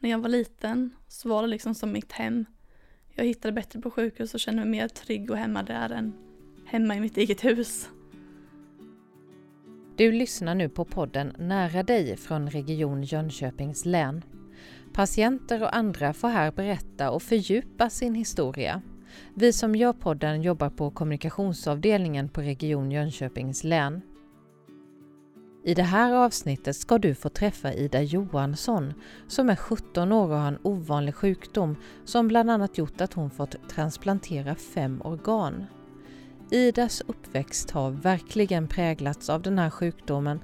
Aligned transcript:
när 0.00 0.10
jag 0.10 0.18
var 0.18 0.28
liten 0.28 0.90
så 1.08 1.28
var 1.28 1.42
det 1.42 1.48
liksom 1.48 1.74
som 1.74 1.92
mitt 1.92 2.12
hem. 2.12 2.44
Jag 3.14 3.24
hittade 3.24 3.52
bättre 3.52 3.80
på 3.80 3.90
sjukhus 3.90 4.34
och 4.34 4.40
kände 4.40 4.60
mig 4.60 4.70
mer 4.70 4.88
trygg 4.88 5.30
och 5.30 5.36
hemma 5.36 5.62
där 5.62 5.90
än 5.90 6.12
hemma 6.66 6.96
i 6.96 7.00
mitt 7.00 7.16
eget 7.16 7.44
hus. 7.44 7.88
Du 9.96 10.12
lyssnar 10.12 10.54
nu 10.54 10.68
på 10.68 10.84
podden 10.84 11.34
Nära 11.38 11.82
dig 11.82 12.16
från 12.16 12.50
Region 12.50 13.02
Jönköpings 13.02 13.84
län. 13.84 14.22
Patienter 14.92 15.62
och 15.62 15.76
andra 15.76 16.12
får 16.12 16.28
här 16.28 16.52
berätta 16.52 17.10
och 17.10 17.22
fördjupa 17.22 17.90
sin 17.90 18.14
historia. 18.14 18.82
Vi 19.34 19.52
som 19.52 19.76
gör 19.76 19.92
podden 19.92 20.42
jobbar 20.42 20.70
på 20.70 20.90
kommunikationsavdelningen 20.90 22.28
på 22.28 22.40
Region 22.40 22.90
Jönköpings 22.90 23.64
län. 23.64 24.00
I 25.64 25.74
det 25.74 25.82
här 25.82 26.12
avsnittet 26.12 26.76
ska 26.76 26.98
du 26.98 27.14
få 27.14 27.28
träffa 27.28 27.72
Ida 27.72 28.02
Johansson 28.02 28.94
som 29.26 29.50
är 29.50 29.56
17 29.56 30.12
år 30.12 30.28
och 30.30 30.36
har 30.38 30.48
en 30.48 30.58
ovanlig 30.62 31.14
sjukdom 31.14 31.76
som 32.04 32.28
bland 32.28 32.50
annat 32.50 32.78
gjort 32.78 33.00
att 33.00 33.12
hon 33.12 33.30
fått 33.30 33.68
transplantera 33.68 34.54
fem 34.54 35.02
organ. 35.04 35.64
Idas 36.50 37.02
uppväxt 37.06 37.70
har 37.70 37.90
verkligen 37.90 38.68
präglats 38.68 39.30
av 39.30 39.42
den 39.42 39.58
här 39.58 39.70
sjukdomen. 39.70 40.40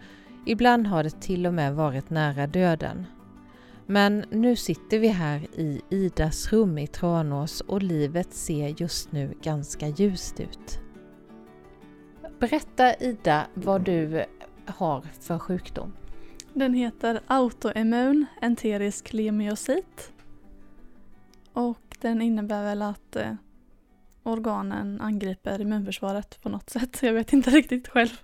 Ibland 0.46 0.86
har 0.86 1.02
det 1.02 1.20
till 1.20 1.46
och 1.46 1.54
med 1.54 1.74
varit 1.74 2.10
nära 2.10 2.46
döden. 2.46 3.06
Men 3.86 4.24
nu 4.30 4.56
sitter 4.56 4.98
vi 4.98 5.08
här 5.08 5.46
i 5.54 5.80
Idas 5.90 6.52
rum 6.52 6.78
i 6.78 6.86
Tranås 6.86 7.60
och 7.60 7.82
livet 7.82 8.34
ser 8.34 8.74
just 8.80 9.12
nu 9.12 9.34
ganska 9.42 9.88
ljust 9.88 10.40
ut. 10.40 10.80
Berätta 12.38 12.94
Ida 12.94 13.46
vad 13.54 13.82
du 13.82 14.24
har 14.66 15.00
för 15.20 15.38
sjukdom. 15.38 15.92
Den 16.52 16.74
heter 16.74 17.20
autoimmun 17.26 18.26
enterisk 18.40 19.12
lemyocyt. 19.12 20.12
Och 21.52 21.96
den 22.00 22.22
innebär 22.22 22.62
väl 22.62 22.82
att 22.82 23.16
eh, 23.16 23.34
organen 24.22 25.00
angriper 25.00 25.60
immunförsvaret 25.60 26.42
på 26.42 26.48
något 26.48 26.70
sätt. 26.70 26.98
Jag 27.02 27.12
vet 27.12 27.32
inte 27.32 27.50
riktigt 27.50 27.88
själv. 27.88 28.20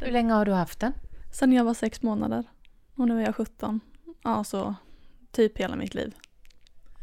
Hur 0.00 0.12
länge 0.12 0.32
har 0.32 0.44
du 0.44 0.52
haft 0.52 0.80
den? 0.80 0.92
Sen 1.32 1.52
jag 1.52 1.64
var 1.64 1.74
sex 1.74 2.02
månader. 2.02 2.44
Och 2.94 3.08
nu 3.08 3.20
är 3.20 3.24
jag 3.24 3.36
17. 3.36 3.80
Ja, 4.22 4.44
så 4.44 4.74
typ 5.32 5.58
hela 5.58 5.76
mitt 5.76 5.94
liv. 5.94 6.14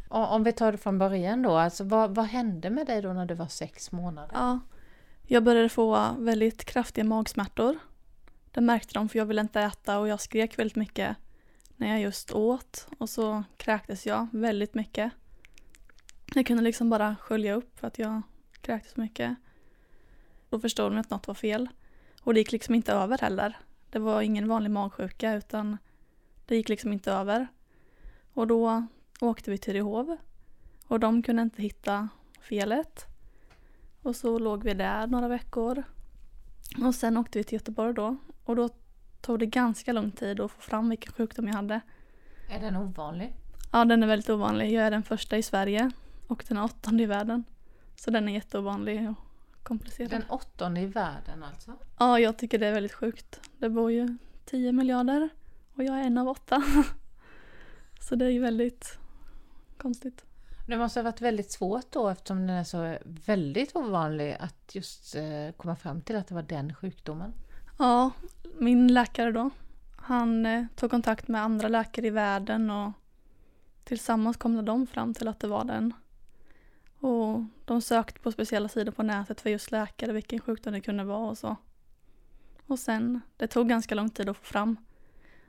Om 0.08 0.44
vi 0.44 0.52
tar 0.52 0.72
det 0.72 0.78
från 0.78 0.98
början 0.98 1.42
då, 1.42 1.56
alltså 1.56 1.84
vad, 1.84 2.14
vad 2.14 2.24
hände 2.24 2.70
med 2.70 2.86
dig 2.86 3.02
då 3.02 3.12
när 3.12 3.26
du 3.26 3.34
var 3.34 3.46
sex 3.46 3.92
månader? 3.92 4.30
Ja, 4.34 4.60
jag 5.26 5.44
började 5.44 5.68
få 5.68 6.14
väldigt 6.18 6.64
kraftiga 6.64 7.04
magsmärtor. 7.04 7.76
Det 8.52 8.60
märkte 8.60 8.94
de 8.94 9.08
för 9.08 9.18
jag 9.18 9.26
ville 9.26 9.40
inte 9.40 9.60
äta 9.60 9.98
och 9.98 10.08
jag 10.08 10.20
skrek 10.20 10.58
väldigt 10.58 10.76
mycket 10.76 11.16
när 11.76 11.88
jag 11.88 12.00
just 12.00 12.32
åt 12.32 12.88
och 12.98 13.10
så 13.10 13.44
kräktes 13.56 14.06
jag 14.06 14.26
väldigt 14.32 14.74
mycket. 14.74 15.12
Jag 16.34 16.46
kunde 16.46 16.62
liksom 16.62 16.90
bara 16.90 17.16
skölja 17.16 17.54
upp 17.54 17.78
för 17.78 17.86
att 17.86 17.98
jag 17.98 18.22
kräktes 18.60 18.96
mycket. 18.96 19.36
Då 20.50 20.60
förstod 20.60 20.92
de 20.92 20.98
att 20.98 21.10
något 21.10 21.26
var 21.26 21.34
fel. 21.34 21.68
Och 22.22 22.34
det 22.34 22.40
gick 22.40 22.52
liksom 22.52 22.74
inte 22.74 22.92
över 22.92 23.18
heller. 23.18 23.56
Det 23.90 23.98
var 23.98 24.22
ingen 24.22 24.48
vanlig 24.48 24.70
magsjuka 24.70 25.34
utan 25.34 25.78
det 26.46 26.56
gick 26.56 26.68
liksom 26.68 26.92
inte 26.92 27.12
över. 27.12 27.46
Och 28.32 28.46
då 28.46 28.86
åkte 29.20 29.50
vi 29.50 29.58
till 29.58 29.72
Rehov 29.72 30.16
och 30.86 31.00
de 31.00 31.22
kunde 31.22 31.42
inte 31.42 31.62
hitta 31.62 32.08
felet. 32.40 33.06
Och 34.02 34.16
så 34.16 34.38
låg 34.38 34.64
vi 34.64 34.74
där 34.74 35.06
några 35.06 35.28
veckor. 35.28 35.82
Och 36.84 36.94
sen 36.94 37.16
åkte 37.16 37.38
vi 37.38 37.44
till 37.44 37.56
Göteborg 37.56 37.94
då 37.94 38.16
och 38.44 38.56
då 38.56 38.68
tog 39.20 39.38
det 39.38 39.46
ganska 39.46 39.92
lång 39.92 40.10
tid 40.10 40.40
att 40.40 40.50
få 40.50 40.60
fram 40.60 40.88
vilken 40.88 41.12
sjukdom 41.12 41.46
jag 41.46 41.54
hade. 41.54 41.80
Är 42.50 42.60
den 42.60 42.76
ovanlig? 42.76 43.34
Ja, 43.72 43.84
den 43.84 44.02
är 44.02 44.06
väldigt 44.06 44.30
ovanlig. 44.30 44.72
Jag 44.72 44.84
är 44.84 44.90
den 44.90 45.02
första 45.02 45.36
i 45.36 45.42
Sverige 45.42 45.90
och 46.26 46.44
den 46.48 46.58
åttonde 46.58 47.02
i 47.02 47.06
världen. 47.06 47.44
Så 47.96 48.10
den 48.10 48.28
är 48.28 48.32
jätteovanlig 48.32 49.10
och 49.10 49.16
komplicerad. 49.62 50.10
Den 50.10 50.24
åttonde 50.28 50.80
i 50.80 50.86
världen 50.86 51.42
alltså? 51.42 51.72
Ja, 51.98 52.18
jag 52.18 52.38
tycker 52.38 52.58
det 52.58 52.66
är 52.66 52.72
väldigt 52.72 52.92
sjukt. 52.92 53.40
Det 53.58 53.68
bor 53.68 53.92
ju 53.92 54.16
10 54.44 54.72
miljarder 54.72 55.28
och 55.74 55.84
jag 55.84 55.98
är 55.98 56.02
en 56.02 56.18
av 56.18 56.28
åtta. 56.28 56.62
Så 58.00 58.14
det 58.14 58.24
är 58.24 58.30
ju 58.30 58.40
väldigt 58.40 58.98
konstigt. 59.76 60.24
Det 60.66 60.76
måste 60.76 61.00
ha 61.00 61.04
varit 61.04 61.20
väldigt 61.20 61.50
svårt 61.50 61.92
då 61.92 62.08
eftersom 62.08 62.46
den 62.46 62.56
är 62.56 62.64
så 62.64 62.98
väldigt 63.04 63.76
ovanlig 63.76 64.36
att 64.40 64.74
just 64.74 65.14
eh, 65.14 65.52
komma 65.56 65.76
fram 65.76 66.02
till 66.02 66.16
att 66.16 66.26
det 66.26 66.34
var 66.34 66.42
den 66.42 66.74
sjukdomen. 66.74 67.32
Ja, 67.82 68.10
min 68.58 68.94
läkare 68.94 69.32
då. 69.32 69.50
Han 69.96 70.46
eh, 70.46 70.64
tog 70.74 70.90
kontakt 70.90 71.28
med 71.28 71.42
andra 71.42 71.68
läkare 71.68 72.06
i 72.06 72.10
världen 72.10 72.70
och 72.70 72.92
tillsammans 73.84 74.36
kom 74.36 74.64
de 74.64 74.86
fram 74.86 75.14
till 75.14 75.28
att 75.28 75.40
det 75.40 75.48
var 75.48 75.64
den. 75.64 75.94
Och 77.00 77.44
de 77.64 77.82
sökte 77.82 78.20
på 78.20 78.32
speciella 78.32 78.68
sidor 78.68 78.92
på 78.92 79.02
nätet 79.02 79.40
för 79.40 79.50
just 79.50 79.70
läkare, 79.70 80.12
vilken 80.12 80.40
sjukdom 80.40 80.72
det 80.72 80.80
kunde 80.80 81.04
vara 81.04 81.30
och 81.30 81.38
så. 81.38 81.56
Och 82.66 82.78
sen, 82.78 83.20
det 83.36 83.46
tog 83.46 83.68
ganska 83.68 83.94
lång 83.94 84.10
tid 84.10 84.28
att 84.28 84.36
få 84.36 84.44
fram. 84.44 84.76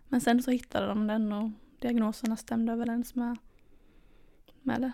Men 0.07 0.21
sen 0.21 0.43
så 0.43 0.51
hittade 0.51 0.87
de 0.87 1.07
den 1.07 1.33
och 1.33 1.49
diagnoserna 1.79 2.37
stämde 2.37 2.73
överens 2.73 3.15
med, 3.15 3.37
med 4.61 4.81
det. 4.81 4.91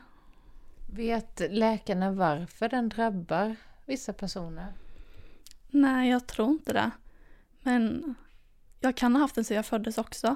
Vet 0.94 1.42
läkarna 1.50 2.12
varför 2.12 2.70
den 2.70 2.90
drabbar 2.90 3.56
vissa 3.86 4.14
personer? 4.14 4.74
Nej, 5.70 6.10
jag 6.10 6.28
tror 6.28 6.50
inte 6.50 6.74
det. 6.74 6.92
Men 7.62 8.16
jag 8.80 8.97
kan 8.97 9.16
ha 9.16 9.22
haft 9.22 9.36
den 9.36 9.44
sedan 9.44 9.56
jag 9.56 9.66
föddes 9.66 9.97
också. 9.97 10.36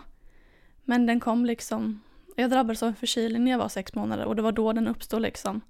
Men 0.84 1.06
den 1.06 1.20
kom 1.20 1.46
liksom... 1.46 2.02
Jag 2.36 2.50
drabbades 2.50 2.84
av 2.84 2.90
en 2.90 2.96
förkylning 2.96 3.44
när 3.44 3.52
jag 3.52 3.58
var 3.58 3.70
sex 3.70 3.96
månader 3.96 4.26
och 4.26 4.36
det 4.36 4.42
var 4.42 4.52
då 4.52 4.74
den 4.74 4.88
uppstod 4.88 5.22
liksom. 5.22 5.62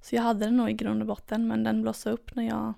Så 0.00 0.14
jag 0.14 0.22
hade 0.22 0.44
den 0.44 0.56
nog 0.56 0.70
i 0.70 0.72
grund 0.72 1.00
och 1.00 1.06
botten 1.06 1.48
men 1.48 1.64
den 1.64 1.82
blossade 1.82 2.14
upp 2.14 2.34
när 2.34 2.48
jag 2.48 2.74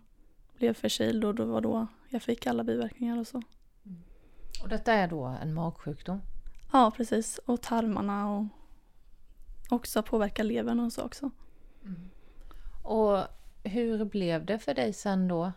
blev 0.59 0.75
förkyld 0.75 1.25
och 1.25 1.35
det 1.35 1.45
var 1.45 1.61
då 1.61 1.87
jag 2.09 2.23
fick 2.23 2.47
alla 2.47 2.65
biverkningar 2.65 3.19
och 3.19 3.27
så. 3.27 3.43
Mm. 3.87 4.03
Och 4.63 4.69
detta 4.69 4.93
är 4.93 5.09
då 5.09 5.25
en 5.25 5.55
magsjukdom? 5.55 6.21
Ja, 6.73 6.93
precis. 6.97 7.39
Och 7.39 7.63
tarmarna 7.63 8.31
och 8.31 8.45
också 9.71 10.03
påverkar 10.03 10.45
levern 10.45 10.81
och 10.81 10.93
så 10.93 11.03
också. 11.03 11.31
Mm. 11.85 12.11
Och 12.83 13.19
hur 13.65 14.05
blev 14.05 14.47
det 14.47 14.59
för 14.59 14.75
dig 14.75 14.93
sen 14.93 15.29
då? 15.29 15.53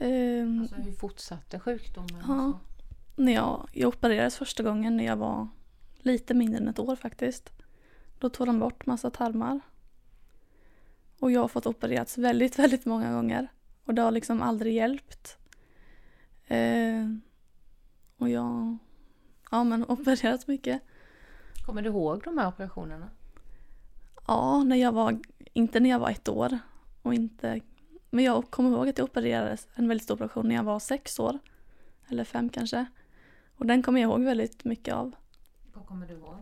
Um, 0.00 0.60
alltså 0.60 0.74
hur 0.74 0.92
fortsatte 0.92 1.60
sjukdomen? 1.60 2.24
Ja, 2.28 2.60
när 3.16 3.32
jag, 3.32 3.68
jag 3.72 3.88
opererades 3.88 4.36
första 4.36 4.62
gången 4.62 4.96
när 4.96 5.04
jag 5.04 5.16
var 5.16 5.48
lite 5.98 6.34
mindre 6.34 6.58
än 6.58 6.68
ett 6.68 6.78
år 6.78 6.96
faktiskt. 6.96 7.52
Då 8.18 8.28
tog 8.28 8.46
de 8.46 8.58
bort 8.58 8.86
massa 8.86 9.10
tarmar. 9.10 9.60
Och 11.18 11.30
jag 11.30 11.40
har 11.40 11.48
fått 11.48 11.66
opererats 11.66 12.18
väldigt, 12.18 12.58
väldigt 12.58 12.84
många 12.84 13.12
gånger. 13.12 13.48
Och 13.84 13.94
det 13.94 14.02
har 14.02 14.10
liksom 14.10 14.42
aldrig 14.42 14.74
hjälpt. 14.74 15.38
Eh, 16.46 17.06
och 18.16 18.28
jag 18.28 18.78
ja, 19.50 19.64
men 19.64 19.84
opererats 19.88 20.46
mycket. 20.46 20.82
Kommer 21.66 21.82
du 21.82 21.88
ihåg 21.88 22.22
de 22.24 22.38
här 22.38 22.48
operationerna? 22.48 23.10
Ja, 24.26 24.64
när 24.64 24.76
jag 24.76 24.92
var, 24.92 25.18
inte 25.52 25.80
när 25.80 25.90
jag 25.90 25.98
var 25.98 26.10
ett 26.10 26.28
år. 26.28 26.58
Och 27.02 27.14
inte, 27.14 27.60
men 28.10 28.24
jag 28.24 28.50
kommer 28.50 28.70
ihåg 28.70 28.88
att 28.88 28.98
jag 28.98 29.04
opererades 29.04 29.68
en 29.74 29.88
väldigt 29.88 30.04
stor 30.04 30.14
operation 30.14 30.48
när 30.48 30.54
jag 30.54 30.64
var 30.64 30.80
sex 30.80 31.18
år. 31.18 31.38
Eller 32.08 32.24
fem 32.24 32.48
kanske. 32.48 32.86
Och 33.56 33.66
den 33.66 33.82
kommer 33.82 34.00
jag 34.00 34.10
ihåg 34.10 34.20
väldigt 34.20 34.64
mycket 34.64 34.94
av. 34.94 35.14
Vad 35.72 35.86
kommer 35.86 36.06
du 36.06 36.14
ihåg? 36.14 36.36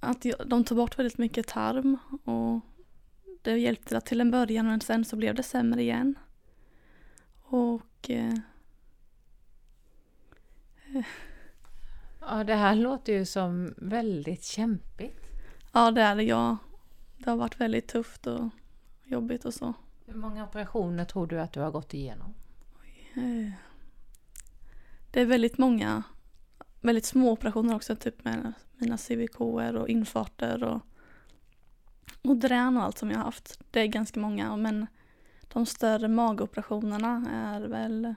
Att 0.00 0.24
jag, 0.24 0.48
de 0.48 0.64
tog 0.64 0.76
bort 0.76 0.98
väldigt 0.98 1.18
mycket 1.18 1.46
tarm 1.46 1.96
och 2.24 2.60
det 3.42 3.58
hjälpte 3.58 4.00
till 4.00 4.20
en 4.20 4.30
början 4.30 4.66
men 4.66 4.80
sen 4.80 5.04
så 5.04 5.16
blev 5.16 5.34
det 5.34 5.42
sämre 5.42 5.82
igen. 5.82 6.14
Och... 7.42 8.10
Eh, 8.10 8.34
ja, 12.20 12.44
det 12.44 12.54
här 12.54 12.74
låter 12.74 13.12
ju 13.12 13.24
som 13.26 13.74
väldigt 13.76 14.44
kämpigt. 14.44 15.26
Ja, 15.72 15.90
det 15.90 16.02
är 16.02 16.16
det. 16.16 16.22
Ja. 16.22 16.56
Det 17.18 17.30
har 17.30 17.36
varit 17.36 17.60
väldigt 17.60 17.88
tufft 17.88 18.26
och 18.26 18.50
jobbigt 19.04 19.44
och 19.44 19.54
så. 19.54 19.74
Hur 20.08 20.14
många 20.14 20.44
operationer 20.44 21.04
tror 21.04 21.26
du 21.26 21.40
att 21.40 21.52
du 21.52 21.60
har 21.60 21.70
gått 21.70 21.94
igenom? 21.94 22.34
Eh, 23.14 23.52
det 25.10 25.20
är 25.20 25.26
väldigt 25.26 25.58
många, 25.58 26.02
väldigt 26.80 27.04
små 27.04 27.30
operationer 27.30 27.74
också, 27.74 27.96
typ 27.96 28.24
med 28.24 28.52
mina 28.76 28.96
CVK 28.96 29.40
och 29.40 29.88
infarter 29.88 30.64
och 30.64 30.80
och 32.22 32.36
drän 32.36 32.76
och 32.76 32.82
allt 32.82 32.98
som 32.98 33.10
jag 33.10 33.18
har 33.18 33.24
haft. 33.24 33.60
Det 33.70 33.80
är 33.80 33.86
ganska 33.86 34.20
många 34.20 34.56
men 34.56 34.86
de 35.52 35.66
större 35.66 36.08
magoperationerna 36.08 37.24
är 37.32 37.60
väl 37.60 38.14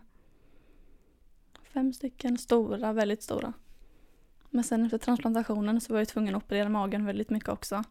fem 1.63 1.93
stycken 1.93 2.37
stora, 2.37 2.93
väldigt 2.93 3.23
stora. 3.23 3.53
Men 4.49 4.63
sen 4.63 4.85
efter 4.85 4.97
transplantationen 4.97 5.81
så 5.81 5.93
var 5.93 5.99
jag 5.99 6.07
tvungen 6.07 6.35
att 6.35 6.43
operera 6.43 6.69
magen 6.69 7.05
väldigt 7.05 7.29
mycket 7.29 7.49
också. 7.49 7.83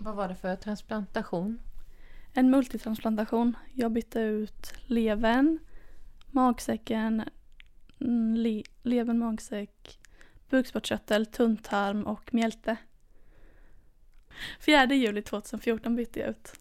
Vad 0.00 0.16
var 0.16 0.28
det 0.28 0.34
för 0.34 0.56
transplantation? 0.56 1.58
En 2.32 2.50
multitransplantation. 2.50 3.56
Jag 3.74 3.92
bytte 3.92 4.20
ut 4.20 4.72
levern, 4.86 5.58
magsäcken, 6.30 7.22
mm, 8.00 8.34
le 8.36 8.62
levern, 8.82 9.18
magsäck, 9.18 9.98
bukspottkörtel, 10.50 11.26
tunntarm 11.26 12.02
och 12.06 12.34
mjälte. 12.34 12.76
4 14.60 14.84
juli 14.94 15.22
2014 15.22 15.96
bytte 15.96 16.20
jag 16.20 16.28
ut 16.28 16.52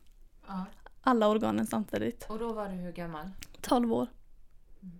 Ja. 0.47 0.65
alla 1.01 1.27
organen 1.27 1.67
samtidigt. 1.67 2.25
Och 2.29 2.39
då 2.39 2.53
var 2.53 2.69
du 2.69 2.75
hur 2.75 2.91
gammal? 2.91 3.29
12 3.61 3.93
år. 3.93 4.07
Mm. 4.81 4.99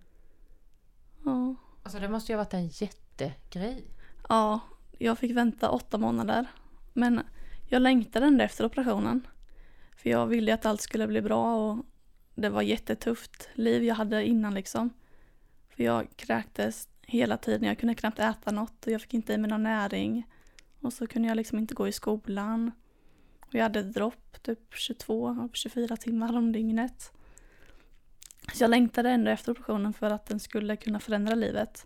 Ja. 1.24 1.54
Alltså 1.82 1.98
det 1.98 2.08
måste 2.08 2.32
ju 2.32 2.36
ha 2.36 2.44
varit 2.44 2.54
en 2.54 2.66
jättegrej. 2.68 3.84
ja, 4.28 4.60
jag 4.98 5.18
fick 5.18 5.36
vänta 5.36 5.70
åtta 5.70 5.98
månader. 5.98 6.46
Men 6.92 7.20
jag 7.68 7.82
längtade 7.82 8.26
ändå 8.26 8.44
efter 8.44 8.64
operationen. 8.64 9.26
För 10.02 10.10
jag 10.10 10.26
ville 10.26 10.54
att 10.54 10.66
allt 10.66 10.80
skulle 10.80 11.06
bli 11.06 11.22
bra 11.22 11.56
och 11.56 11.86
det 12.34 12.48
var 12.48 12.62
jättetufft 12.62 13.48
liv 13.54 13.84
jag 13.84 13.94
hade 13.94 14.26
innan 14.26 14.54
liksom. 14.54 14.90
För 15.68 15.84
jag 15.84 16.16
kräktes 16.16 16.88
hela 17.02 17.36
tiden, 17.36 17.68
jag 17.68 17.78
kunde 17.78 17.94
knappt 17.94 18.18
äta 18.18 18.50
något 18.50 18.86
och 18.86 18.92
jag 18.92 19.00
fick 19.00 19.14
inte 19.14 19.32
i 19.32 19.38
mig 19.38 19.50
någon 19.50 19.62
näring. 19.62 20.26
Och 20.80 20.92
så 20.92 21.06
kunde 21.06 21.28
jag 21.28 21.36
liksom 21.36 21.58
inte 21.58 21.74
gå 21.74 21.88
i 21.88 21.92
skolan. 21.92 22.72
Och 23.40 23.54
jag 23.54 23.62
hade 23.62 23.80
ett 23.80 23.94
dropp 23.94 24.42
typ 24.42 24.74
22-24 24.74 25.96
timmar 25.96 26.36
om 26.36 26.52
dygnet. 26.52 27.12
Så 28.54 28.64
jag 28.64 28.70
längtade 28.70 29.10
ändå 29.10 29.30
efter 29.30 29.52
operationen 29.52 29.92
för 29.92 30.10
att 30.10 30.26
den 30.26 30.40
skulle 30.40 30.76
kunna 30.76 31.00
förändra 31.00 31.34
livet. 31.34 31.84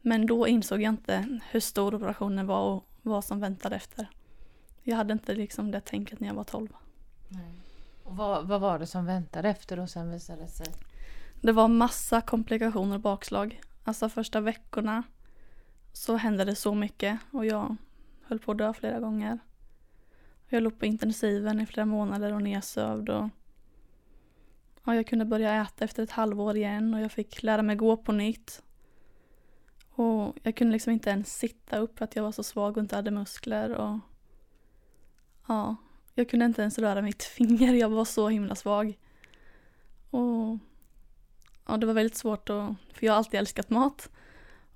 Men 0.00 0.26
då 0.26 0.48
insåg 0.48 0.82
jag 0.82 0.92
inte 0.92 1.40
hur 1.50 1.60
stor 1.60 1.94
operationen 1.94 2.46
var 2.46 2.70
och 2.70 2.88
vad 3.02 3.24
som 3.24 3.40
väntade 3.40 3.76
efter. 3.76 4.10
Jag 4.82 4.96
hade 4.96 5.12
inte 5.12 5.34
liksom 5.34 5.70
det 5.70 5.80
tänket 5.80 6.20
när 6.20 6.28
jag 6.28 6.34
var 6.34 6.44
12. 6.44 6.68
Och 8.04 8.16
vad, 8.16 8.46
vad 8.46 8.60
var 8.60 8.78
det 8.78 8.86
som 8.86 9.06
väntade 9.06 9.48
efter 9.48 9.78
och 9.78 9.90
sen 9.90 10.10
visade 10.10 10.42
det 10.42 10.48
sig? 10.48 10.66
Det 11.40 11.52
var 11.52 11.68
massa 11.68 12.20
komplikationer 12.20 12.94
och 12.94 13.00
bakslag. 13.00 13.60
Alltså 13.84 14.08
första 14.08 14.40
veckorna 14.40 15.02
så 15.92 16.16
hände 16.16 16.44
det 16.44 16.54
så 16.54 16.74
mycket 16.74 17.18
och 17.30 17.46
jag 17.46 17.76
höll 18.22 18.38
på 18.38 18.52
att 18.52 18.58
dö 18.58 18.72
flera 18.72 19.00
gånger. 19.00 19.38
Jag 20.48 20.62
låg 20.62 20.78
på 20.78 20.86
intensiven 20.86 21.60
i 21.60 21.66
flera 21.66 21.86
månader 21.86 22.32
och 22.32 22.42
nedsövd 22.42 23.08
och 23.08 23.28
ja, 24.84 24.94
jag 24.94 25.06
kunde 25.06 25.24
börja 25.24 25.62
äta 25.62 25.84
efter 25.84 26.02
ett 26.02 26.10
halvår 26.10 26.56
igen 26.56 26.94
och 26.94 27.00
jag 27.00 27.12
fick 27.12 27.42
lära 27.42 27.62
mig 27.62 27.76
gå 27.76 27.96
på 27.96 28.12
nytt. 28.12 28.62
Och 29.94 30.36
jag 30.42 30.56
kunde 30.56 30.72
liksom 30.72 30.92
inte 30.92 31.10
ens 31.10 31.38
sitta 31.38 31.78
upp 31.78 31.98
för 31.98 32.04
att 32.04 32.16
jag 32.16 32.22
var 32.22 32.32
så 32.32 32.42
svag 32.42 32.76
och 32.76 32.82
inte 32.82 32.96
hade 32.96 33.10
muskler 33.10 33.70
och 33.70 33.98
ja, 35.48 35.76
jag 36.14 36.28
kunde 36.28 36.46
inte 36.46 36.62
ens 36.62 36.78
röra 36.78 37.02
mitt 37.02 37.22
finger, 37.22 37.74
jag 37.74 37.88
var 37.88 38.04
så 38.04 38.28
himla 38.28 38.54
svag. 38.54 38.98
Och 40.10 40.58
ja, 41.66 41.76
det 41.76 41.86
var 41.86 41.94
väldigt 41.94 42.16
svårt 42.16 42.50
att, 42.50 42.74
för 42.92 43.06
jag 43.06 43.12
har 43.12 43.18
alltid 43.18 43.40
älskat 43.40 43.70
mat. 43.70 44.10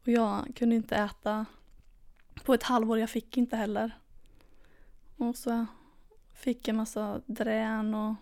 Och 0.02 0.08
jag 0.08 0.52
kunde 0.56 0.76
inte 0.76 0.96
äta 0.96 1.46
på 2.44 2.54
ett 2.54 2.62
halvår, 2.62 2.98
jag 2.98 3.10
fick 3.10 3.36
inte 3.36 3.56
heller. 3.56 3.98
Och 5.16 5.36
så 5.36 5.66
fick 6.34 6.68
jag 6.68 6.76
massa 6.76 7.20
drän 7.26 7.94
och 7.94 8.14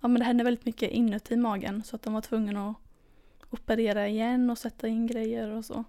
ja 0.00 0.08
men 0.08 0.18
det 0.18 0.24
hände 0.24 0.44
väldigt 0.44 0.64
mycket 0.64 0.90
inuti 0.90 1.36
magen 1.36 1.82
så 1.82 1.96
att 1.96 2.02
de 2.02 2.14
var 2.14 2.20
tvungna 2.20 2.70
att 2.70 2.76
operera 3.50 4.08
igen 4.08 4.50
och 4.50 4.58
sätta 4.58 4.88
in 4.88 5.06
grejer 5.06 5.50
och 5.50 5.64
så. 5.64 5.84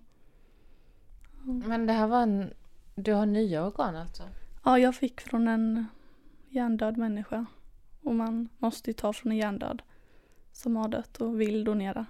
Men 1.44 1.86
det 1.86 1.94
här 1.94 2.08
var 2.08 2.22
en... 2.22 2.54
Du 2.96 3.14
har 3.14 3.26
nya 3.26 3.66
organ 3.66 3.96
alltså? 3.96 4.24
Ja, 4.64 4.80
jag 4.80 4.96
fick 4.96 5.22
från 5.22 5.48
en 5.48 5.86
hjärndöd 6.50 6.98
människa. 6.98 7.46
Och 8.02 8.16
man 8.16 8.50
måste 8.58 8.90
ju 8.90 8.94
ta 8.94 9.14
från 9.14 9.32
en 9.32 9.38
hjärndöd 9.38 9.82
som 10.52 10.76
har 10.76 10.88
dött 10.88 11.22
och 11.22 11.42
vill 11.42 11.64
donera. 11.64 12.06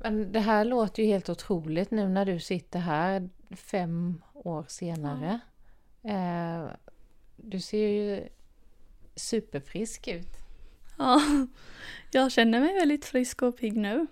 Men 0.00 0.32
det 0.32 0.40
här 0.40 0.64
låter 0.64 1.02
ju 1.02 1.08
helt 1.08 1.28
otroligt 1.28 1.90
nu 1.90 2.08
när 2.08 2.24
du 2.24 2.40
sitter 2.40 2.78
här 2.78 3.28
fem 3.50 4.22
år 4.32 4.64
senare. 4.68 5.40
Eh, 6.02 6.66
du 7.36 7.60
ser 7.60 7.88
ju 7.88 8.28
superfrisk 9.16 10.08
ut. 10.08 10.36
Ja, 10.98 11.20
jag 12.10 12.32
känner 12.32 12.60
mig 12.60 12.74
väldigt 12.74 13.04
frisk 13.04 13.42
och 13.42 13.56
pigg 13.56 13.76
nu. 13.76 14.06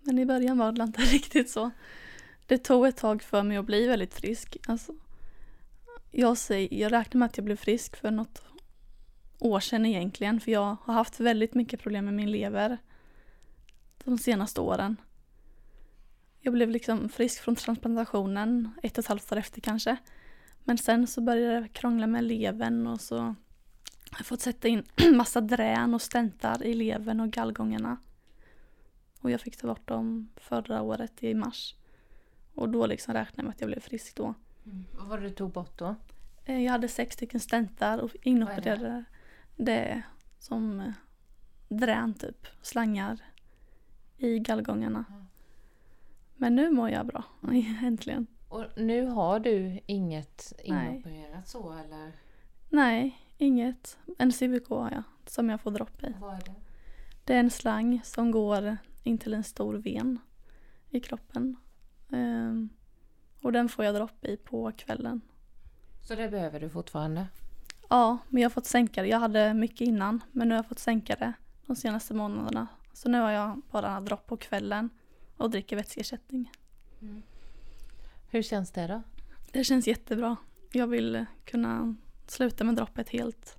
Men 0.00 0.18
i 0.18 0.26
början 0.26 0.58
var 0.58 0.72
det 0.72 0.82
inte 0.82 1.02
riktigt 1.12 1.50
så. 1.50 1.70
Det 2.46 2.58
tog 2.58 2.86
ett 2.86 2.96
tag 2.96 3.22
för 3.22 3.42
mig 3.42 3.56
att 3.56 3.66
bli 3.66 3.86
väldigt 3.86 4.14
frisk. 4.14 4.56
Alltså, 4.66 4.94
jag, 6.16 6.38
säger, 6.38 6.74
jag 6.80 6.92
räknar 6.92 7.18
med 7.18 7.26
att 7.26 7.36
jag 7.36 7.44
blev 7.44 7.56
frisk 7.56 7.96
för 7.96 8.10
något 8.10 8.42
år 9.38 9.60
sedan 9.60 9.86
egentligen. 9.86 10.40
För 10.40 10.52
jag 10.52 10.76
har 10.84 10.94
haft 10.94 11.20
väldigt 11.20 11.54
mycket 11.54 11.80
problem 11.80 12.04
med 12.04 12.14
min 12.14 12.30
lever 12.30 12.78
de 14.04 14.18
senaste 14.18 14.60
åren. 14.60 14.96
Jag 16.40 16.52
blev 16.52 16.70
liksom 16.70 17.08
frisk 17.08 17.42
från 17.42 17.56
transplantationen 17.56 18.70
ett 18.82 18.98
och 18.98 19.04
ett 19.04 19.08
halvt 19.08 19.32
år 19.32 19.36
efter 19.36 19.60
kanske. 19.60 19.96
Men 20.64 20.78
sen 20.78 21.06
så 21.06 21.20
började 21.20 21.60
det 21.60 21.68
krångla 21.68 22.06
med 22.06 22.24
levern 22.24 22.86
och 22.86 23.00
så 23.00 23.18
har 23.18 24.18
jag 24.18 24.26
fått 24.26 24.40
sätta 24.40 24.68
in 24.68 24.84
massa 25.14 25.40
drän 25.40 25.94
och 25.94 26.02
stentar 26.02 26.62
i 26.62 26.74
levern 26.74 27.20
och 27.20 27.30
gallgångarna. 27.30 27.96
Och 29.20 29.30
jag 29.30 29.40
fick 29.40 29.56
ta 29.56 29.66
bort 29.66 29.88
dem 29.88 30.28
förra 30.36 30.82
året 30.82 31.22
i 31.22 31.34
mars. 31.34 31.74
Och 32.54 32.68
då 32.68 32.86
liksom 32.86 33.14
räknade 33.14 33.32
jag 33.36 33.44
med 33.44 33.54
att 33.54 33.60
jag 33.60 33.68
blev 33.68 33.80
frisk 33.80 34.16
då. 34.16 34.34
Vad 34.92 35.06
var 35.08 35.18
det 35.18 35.28
du 35.28 35.34
tog 35.34 35.50
bort 35.52 35.78
då? 35.78 35.94
Eh, 36.44 36.62
Jag 36.62 36.72
hade 36.72 36.88
sex 36.88 37.14
stycken 37.14 37.40
stentar 37.40 37.98
och 37.98 38.16
inopererade. 38.22 39.04
Det 39.56 39.72
är 39.78 40.02
som 40.38 40.80
eh, 40.80 40.92
drän 41.68 42.14
typ, 42.14 42.46
slangar 42.62 43.18
i 44.16 44.38
gallgångarna. 44.38 45.04
Mm. 45.08 45.24
Men 46.36 46.56
nu 46.56 46.70
mår 46.70 46.90
jag 46.90 47.06
bra, 47.06 47.24
äntligen. 47.82 48.26
Och 48.48 48.64
nu 48.76 49.06
har 49.06 49.40
du 49.40 49.80
inget 49.86 50.52
Nej. 50.68 50.92
inopererat 50.94 51.48
så 51.48 51.72
eller? 51.72 52.12
Nej, 52.68 53.18
inget. 53.38 53.98
En 54.18 54.32
CVK 54.32 54.68
har 54.68 54.90
jag 54.90 55.02
som 55.26 55.50
jag 55.50 55.60
får 55.60 55.70
dropp 55.70 56.02
i. 56.04 56.14
Vad 56.20 56.34
är 56.34 56.40
det? 56.44 56.54
Det 57.24 57.34
är 57.34 57.40
en 57.40 57.50
slang 57.50 58.00
som 58.04 58.30
går 58.30 58.76
in 59.02 59.18
till 59.18 59.34
en 59.34 59.44
stor 59.44 59.74
ven 59.74 60.18
i 60.90 61.00
kroppen. 61.00 61.56
Ehm, 62.12 62.68
och 63.44 63.52
den 63.52 63.68
får 63.68 63.84
jag 63.84 63.94
dropp 63.94 64.24
i 64.24 64.36
på 64.36 64.72
kvällen. 64.76 65.20
Så 66.02 66.14
det 66.14 66.28
behöver 66.28 66.60
du 66.60 66.70
fortfarande? 66.70 67.26
Ja, 67.88 68.18
men 68.28 68.42
jag 68.42 68.48
har 68.48 68.52
fått 68.52 68.66
sänka 68.66 69.02
det. 69.02 69.08
Jag 69.08 69.18
hade 69.18 69.54
mycket 69.54 69.80
innan, 69.80 70.24
men 70.32 70.48
nu 70.48 70.54
har 70.54 70.58
jag 70.58 70.68
fått 70.68 70.78
sänka 70.78 71.16
det 71.16 71.32
de 71.66 71.76
senaste 71.76 72.14
månaderna. 72.14 72.66
Så 72.92 73.08
nu 73.08 73.20
har 73.20 73.30
jag 73.30 73.62
bara 73.70 74.00
dropp 74.00 74.26
på 74.26 74.36
kvällen 74.36 74.90
och 75.36 75.50
dricker 75.50 75.76
vätskeersättning. 75.76 76.50
Hur 78.30 78.42
känns 78.42 78.70
det 78.70 78.86
då? 78.86 79.02
Det 79.52 79.64
känns 79.64 79.86
jättebra. 79.86 80.36
Jag 80.72 80.86
vill 80.86 81.26
kunna 81.44 81.94
sluta 82.26 82.64
med 82.64 82.76
droppet 82.76 83.08
helt. 83.08 83.58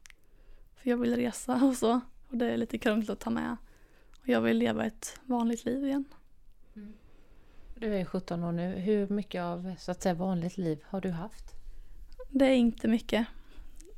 För 0.76 0.90
jag 0.90 0.98
vill 0.98 1.16
resa 1.16 1.56
och 1.56 1.76
så. 1.76 2.00
Och 2.28 2.38
det 2.38 2.52
är 2.52 2.58
lite 2.58 2.78
krångligt 2.78 3.10
att 3.10 3.20
ta 3.20 3.30
med. 3.30 3.58
Och 4.22 4.28
jag 4.30 4.42
vill 4.42 4.58
leva 4.58 4.86
ett 4.86 5.20
vanligt 5.24 5.66
liv 5.66 5.86
igen. 5.86 6.06
Du 7.80 7.96
är 7.96 8.06
17 8.06 8.44
år 8.44 8.52
nu. 8.52 8.76
Hur 8.76 9.08
mycket 9.08 9.42
av 9.42 9.76
så 9.80 9.92
att 9.92 10.02
säga 10.02 10.14
vanligt 10.14 10.58
liv 10.58 10.84
har 10.86 11.02
du 11.02 11.12
haft? 11.12 11.46
Det 12.30 12.46
är 12.46 12.56
inte 12.56 12.88
mycket, 12.88 13.28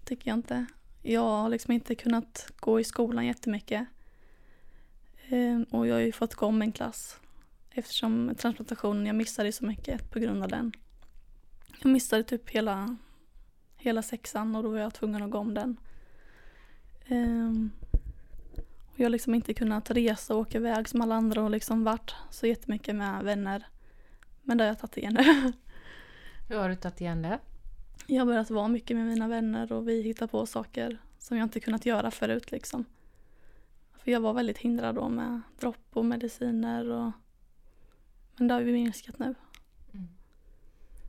tycker 0.05 0.29
jag 0.29 0.38
inte. 0.38 0.65
Jag 1.01 1.22
har 1.22 1.50
liksom 1.50 1.74
inte 1.74 1.96
kunnat 1.96 2.51
gå 2.55 2.79
i 2.79 2.84
skolan 2.84 3.25
jättemycket. 3.25 3.88
Ehm, 5.27 5.63
och 5.63 5.88
jag 5.88 5.96
har 5.96 6.00
ju 6.00 6.12
fått 6.12 6.36
gå 6.36 6.46
om 6.46 6.62
en 6.62 6.72
klass. 6.72 7.19
Eftersom 7.72 8.36
transplantationen, 8.38 9.05
jag 9.05 9.15
missade 9.15 9.51
så 9.51 9.65
mycket 9.65 10.12
på 10.12 10.19
grund 10.19 10.43
av 10.43 10.50
den. 10.50 10.72
Jag 11.81 11.91
missade 11.91 12.24
typ 12.24 12.50
hela, 12.50 12.98
hela 13.75 14.01
sexan 14.01 14.55
och 14.55 14.63
då 14.63 14.69
var 14.69 14.79
jag 14.79 14.93
tvungen 14.93 15.24
att 15.24 15.31
gå 15.31 15.38
om 15.38 15.53
den. 15.53 15.77
Ehm, 17.05 17.72
och 18.98 19.01
jag 19.01 19.06
har 19.06 19.12
liksom 19.12 19.36
inte 19.36 19.54
kunnat 19.54 19.92
resa 19.92 20.34
och 20.36 20.39
åka 20.39 20.58
iväg 20.58 20.89
som 20.89 21.01
alla 21.01 21.16
andra 21.16 21.44
och 21.44 21.50
liksom 21.50 21.84
varit 21.84 22.16
så 22.30 22.48
jättemycket 22.48 22.96
med 22.96 23.24
vänner. 23.24 23.68
Men 24.42 24.58
det 24.58 24.63
har 24.63 24.68
jag 24.68 24.80
tagit 24.80 24.98
igen 24.98 25.13
nu. 25.13 25.54
Hur 26.50 26.58
har 26.58 26.70
du 26.70 26.75
tagit 26.75 27.01
igen 27.01 27.22
det? 27.22 27.39
Jag 28.08 28.22
har 28.22 28.25
börjat 28.25 28.50
vara 28.50 28.68
mycket 28.68 28.98
med 28.98 29.06
mina 29.06 29.27
vänner 29.27 29.72
och 29.72 29.88
vi 29.88 30.01
hittar 30.01 30.27
på 30.27 30.46
saker 30.46 30.98
som 31.20 31.38
jag 31.38 31.46
inte 31.46 31.60
kunnat 31.60 31.86
göra 31.86 32.12
förut 32.12 32.51
liksom. 32.51 32.86
För 33.98 34.12
jag 34.12 34.20
var 34.20 34.34
väldigt 34.34 34.58
hindrad 34.58 34.96
då 34.96 35.10
med 35.10 35.42
dropp 35.60 35.88
och 35.94 36.06
mediciner 36.06 36.89
och 36.89 37.12
men 38.38 38.48
det 38.48 38.54
har 38.54 38.62
vi 38.62 38.72
minskat 38.72 39.20
nu. 39.20 39.36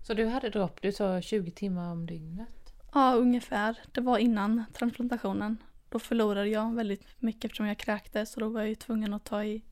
Så 0.07 0.15
du 0.15 0.27
hade 0.27 0.51
dropp, 0.51 0.83
du 0.83 0.93
sa 0.93 1.21
20 1.21 1.51
timmar 1.51 1.93
om 1.93 2.07
dygnet? 2.07 2.73
Ja, 2.95 3.15
ungefär. 3.15 3.79
Det 3.93 4.01
var 4.01 4.19
innan 4.19 4.65
transplantationen. 4.73 5.57
Då 5.89 5.99
förlorade 5.99 6.49
jag 6.49 6.75
väldigt 6.75 7.07
mycket 7.19 7.45
eftersom 7.45 7.67
jag 7.67 7.79
kräktes 7.79 8.35
och 8.35 8.41
då 8.41 8.49
var 8.49 8.61
jag 8.61 8.69
ju 8.69 8.75
tvungen 8.75 9.15
att 9.15 9.25
ta 9.25 9.45
i 9.45 9.63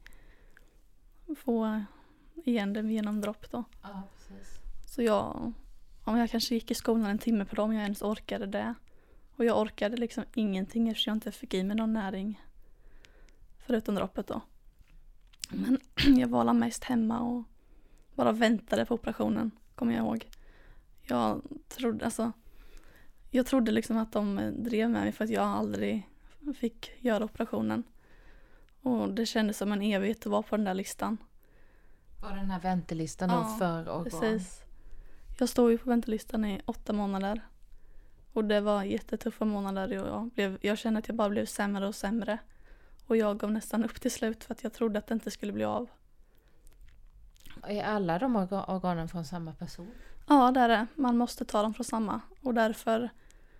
få 1.36 1.82
igen 2.34 2.72
det 2.72 2.80
genom 2.80 3.20
dropp 3.20 3.50
då. 3.50 3.64
Ja, 3.82 4.02
precis. 4.16 4.58
Så 4.86 5.02
jag, 5.02 5.52
om 6.04 6.16
jag 6.16 6.30
kanske 6.30 6.54
gick 6.54 6.70
i 6.70 6.74
skolan 6.74 7.10
en 7.10 7.18
timme 7.18 7.44
per 7.44 7.56
dag 7.56 7.64
om 7.64 7.72
jag 7.72 7.82
ens 7.82 8.02
orkade 8.02 8.46
det. 8.46 8.74
Och 9.36 9.44
jag 9.44 9.60
orkade 9.60 9.96
liksom 9.96 10.24
ingenting 10.34 10.88
eftersom 10.88 11.10
jag 11.10 11.16
inte 11.16 11.32
fick 11.32 11.54
i 11.54 11.62
mig 11.62 11.76
någon 11.76 11.92
näring. 11.92 12.40
Förutom 13.66 13.94
droppet 13.94 14.26
då. 14.26 14.40
Men 15.50 15.80
jag 16.18 16.28
var 16.28 16.52
mest 16.52 16.84
hemma 16.84 17.20
och 17.20 17.44
bara 18.14 18.32
väntade 18.32 18.84
på 18.84 18.94
operationen, 18.94 19.50
kommer 19.74 19.92
jag 19.92 20.04
ihåg. 20.04 20.28
Jag 21.02 21.42
trodde, 21.68 22.04
alltså, 22.04 22.32
jag 23.36 23.46
trodde 23.46 23.72
liksom 23.72 23.96
att 23.96 24.12
de 24.12 24.52
drev 24.56 24.90
med 24.90 25.02
mig 25.02 25.12
för 25.12 25.24
att 25.24 25.30
jag 25.30 25.44
aldrig 25.44 26.08
fick 26.58 26.92
göra 26.98 27.24
operationen. 27.24 27.82
Och 28.82 29.14
det 29.14 29.26
kändes 29.26 29.58
som 29.58 29.72
en 29.72 29.82
evighet 29.82 30.18
att 30.20 30.26
vara 30.32 30.42
på 30.42 30.56
den 30.56 30.64
där 30.64 30.74
listan. 30.74 31.18
Och 32.22 32.36
den 32.36 32.50
här 32.50 32.60
väntelistan 32.60 33.30
Ja, 33.30 33.56
för 33.58 33.88
organ? 33.88 34.04
Precis. 34.04 34.60
Jag 35.38 35.48
stod 35.48 35.70
ju 35.70 35.78
på 35.78 35.88
väntelistan 35.90 36.44
i 36.44 36.60
åtta 36.64 36.92
månader. 36.92 37.40
Och 38.32 38.44
det 38.44 38.60
var 38.60 38.82
jättetuffa 38.82 39.44
månader 39.44 40.02
och 40.02 40.08
jag, 40.08 40.30
blev, 40.34 40.58
jag 40.60 40.78
kände 40.78 40.98
att 40.98 41.08
jag 41.08 41.16
bara 41.16 41.28
blev 41.28 41.46
sämre 41.46 41.86
och 41.88 41.94
sämre. 41.94 42.38
Och 43.06 43.16
jag 43.16 43.38
gav 43.38 43.52
nästan 43.52 43.84
upp 43.84 44.00
till 44.00 44.10
slut 44.10 44.44
för 44.44 44.54
att 44.54 44.62
jag 44.62 44.72
trodde 44.72 44.98
att 44.98 45.06
det 45.06 45.14
inte 45.14 45.30
skulle 45.30 45.52
bli 45.52 45.64
av. 45.64 45.88
Är 47.66 47.84
alla 47.84 48.18
de 48.18 48.36
orga- 48.36 48.70
organen 48.70 49.08
från 49.08 49.24
samma 49.24 49.52
person? 49.54 49.90
Ja, 50.28 50.50
det 50.50 50.60
är 50.60 50.68
det. 50.68 50.86
Man 50.94 51.16
måste 51.16 51.44
ta 51.44 51.62
dem 51.62 51.74
från 51.74 51.84
samma. 51.84 52.20
Och 52.42 52.54
därför 52.54 53.10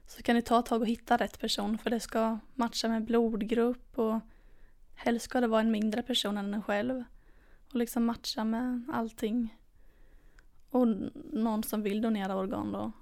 så 0.07 0.23
kan 0.23 0.37
det 0.37 0.43
ta 0.43 0.59
ett 0.59 0.67
tag 0.67 0.83
att 0.83 0.89
hitta 0.89 1.17
rätt 1.17 1.39
person 1.41 1.79
för 1.79 1.91
det 1.91 2.01
ska 2.01 2.39
matcha 2.55 2.89
med 2.89 3.05
blodgrupp 3.05 3.99
och 3.99 4.21
helst 4.95 5.25
ska 5.25 5.41
det 5.41 5.47
vara 5.47 5.61
en 5.61 5.71
mindre 5.71 6.03
person 6.03 6.37
än 6.39 6.55
en 6.55 6.63
själv. 6.63 7.05
Och 7.71 7.77
liksom 7.77 8.05
matcha 8.05 8.45
med 8.45 8.83
allting. 8.93 9.57
Och 10.71 10.87
någon 11.33 11.63
som 11.63 11.83
vill 11.83 12.01
donera 12.03 12.37
organ 12.37 12.73
då. 12.73 12.93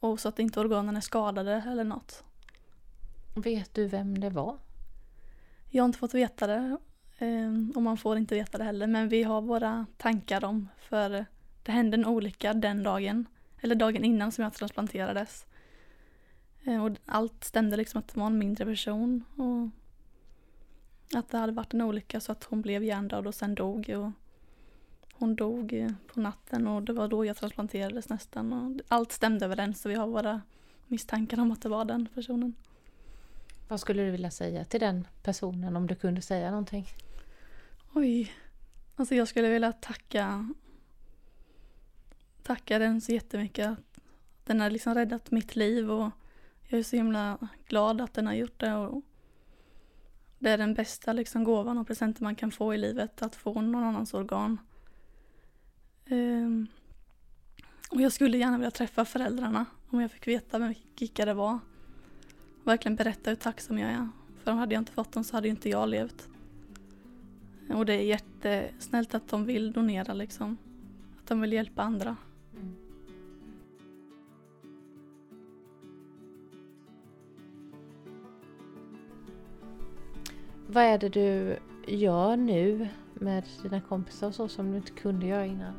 Och 0.00 0.20
så 0.20 0.28
att 0.28 0.38
inte 0.38 0.60
organen 0.60 0.96
är 0.96 1.00
skadade 1.00 1.62
eller 1.66 1.84
något. 1.84 2.24
Vet 3.36 3.74
du 3.74 3.86
vem 3.86 4.20
det 4.20 4.30
var? 4.30 4.58
Jag 5.68 5.82
har 5.82 5.86
inte 5.86 5.98
fått 5.98 6.14
veta 6.14 6.46
det. 6.46 6.76
eh, 7.18 7.50
Och 7.74 7.82
man 7.82 7.96
får 7.96 8.18
inte 8.18 8.34
veta 8.34 8.58
det 8.58 8.64
heller. 8.64 8.86
Men 8.86 9.08
vi 9.08 9.22
har 9.22 9.40
våra 9.40 9.86
tankar 9.96 10.44
om. 10.44 10.68
För 10.78 11.26
det 11.62 11.72
hände 11.72 11.94
en 11.94 12.06
olycka 12.06 12.54
den 12.54 12.82
dagen. 12.82 13.26
Eller 13.60 13.74
dagen 13.74 14.04
innan 14.04 14.32
som 14.32 14.44
jag 14.44 14.54
transplanterades. 14.54 15.46
Eh, 16.64 16.84
Och 16.84 16.90
allt 17.06 17.44
stämde 17.44 17.76
liksom 17.76 17.98
att 17.98 18.08
det 18.08 18.20
var 18.20 18.26
en 18.26 18.38
mindre 18.38 18.64
person. 18.64 19.24
Och 19.36 19.68
att 21.18 21.28
det 21.28 21.38
hade 21.38 21.52
varit 21.52 21.74
en 21.74 21.82
olycka 21.82 22.20
så 22.20 22.32
att 22.32 22.44
hon 22.44 22.62
blev 22.62 22.84
hjärndöd 22.84 23.26
och 23.26 23.34
sen 23.34 23.54
dog. 23.54 23.90
Och 23.96 24.10
hon 25.12 25.34
dog 25.36 25.72
eh, 25.72 25.90
på 26.06 26.20
natten 26.20 26.66
och 26.66 26.82
det 26.82 26.92
var 26.92 27.08
då 27.08 27.24
jag 27.24 27.36
transplanterades 27.36 28.08
nästan. 28.08 28.52
Och 28.52 28.80
allt 28.88 29.12
stämde 29.12 29.44
överens 29.44 29.80
så 29.80 29.88
vi 29.88 29.94
har 29.94 30.06
våra 30.06 30.42
misstankar 30.86 31.40
om 31.40 31.52
att 31.52 31.62
det 31.62 31.68
var 31.68 31.84
den 31.84 32.08
personen. 32.14 32.54
Vad 33.68 33.80
skulle 33.80 34.02
du 34.02 34.10
vilja 34.10 34.30
säga 34.30 34.64
till 34.64 34.80
den 34.80 35.06
personen 35.22 35.76
om 35.76 35.86
du 35.86 35.94
kunde 35.94 36.22
säga 36.22 36.50
någonting? 36.50 36.86
Oj. 37.94 38.32
Alltså 38.96 39.14
jag 39.14 39.28
skulle 39.28 39.48
vilja 39.48 39.72
tacka 39.72 40.54
tacka 42.42 42.78
den 42.78 43.00
så 43.00 43.12
jättemycket. 43.12 43.78
Den 44.44 44.60
har 44.60 44.70
liksom 44.70 44.94
räddat 44.94 45.30
mitt 45.30 45.56
liv 45.56 45.90
och 45.90 46.10
jag 46.70 46.78
är 46.78 46.82
så 46.82 46.96
himla 46.96 47.38
glad 47.68 48.00
att 48.00 48.14
den 48.14 48.26
har 48.26 48.34
gjort 48.34 48.60
det. 48.60 48.74
Och 48.74 49.02
det 50.38 50.50
är 50.50 50.58
den 50.58 50.74
bästa 50.74 51.12
liksom 51.12 51.44
gåvan 51.44 51.78
och 51.78 51.86
presenten 51.86 52.24
man 52.24 52.34
kan 52.34 52.50
få 52.50 52.74
i 52.74 52.78
livet, 52.78 53.22
att 53.22 53.36
få 53.36 53.60
någon 53.60 53.84
annans 53.84 54.14
organ. 54.14 54.60
Um, 56.10 56.66
och 57.90 58.00
jag 58.00 58.12
skulle 58.12 58.38
gärna 58.38 58.56
vilja 58.56 58.70
träffa 58.70 59.04
föräldrarna 59.04 59.66
om 59.88 60.00
jag 60.00 60.10
fick 60.10 60.28
veta 60.28 60.74
vilka 60.98 61.24
det 61.24 61.34
var. 61.34 61.58
Och 62.60 62.66
verkligen 62.66 62.96
berätta 62.96 63.30
hur 63.30 63.36
tacksam 63.36 63.78
jag 63.78 63.90
är. 63.90 64.08
För 64.44 64.52
hade 64.52 64.74
jag 64.74 64.80
inte 64.80 64.92
fått 64.92 65.12
dem 65.12 65.24
så 65.24 65.36
hade 65.36 65.48
inte 65.48 65.68
jag 65.68 65.88
levt. 65.88 66.28
Och 67.68 67.86
det 67.86 67.92
är 67.92 68.02
jättesnällt 68.02 69.14
att 69.14 69.28
de 69.28 69.44
vill 69.44 69.72
donera 69.72 70.14
liksom. 70.14 70.56
Att 71.18 71.26
de 71.26 71.40
vill 71.40 71.52
hjälpa 71.52 71.82
andra. 71.82 72.16
Vad 80.72 80.84
är 80.84 80.98
det 80.98 81.08
du 81.08 81.56
gör 81.86 82.36
nu 82.36 82.88
med 83.14 83.44
dina 83.62 83.80
kompisar 83.80 84.26
och 84.26 84.34
så 84.34 84.48
som 84.48 84.70
du 84.70 84.76
inte 84.76 84.92
kunde 84.92 85.26
göra 85.26 85.46
innan? 85.46 85.74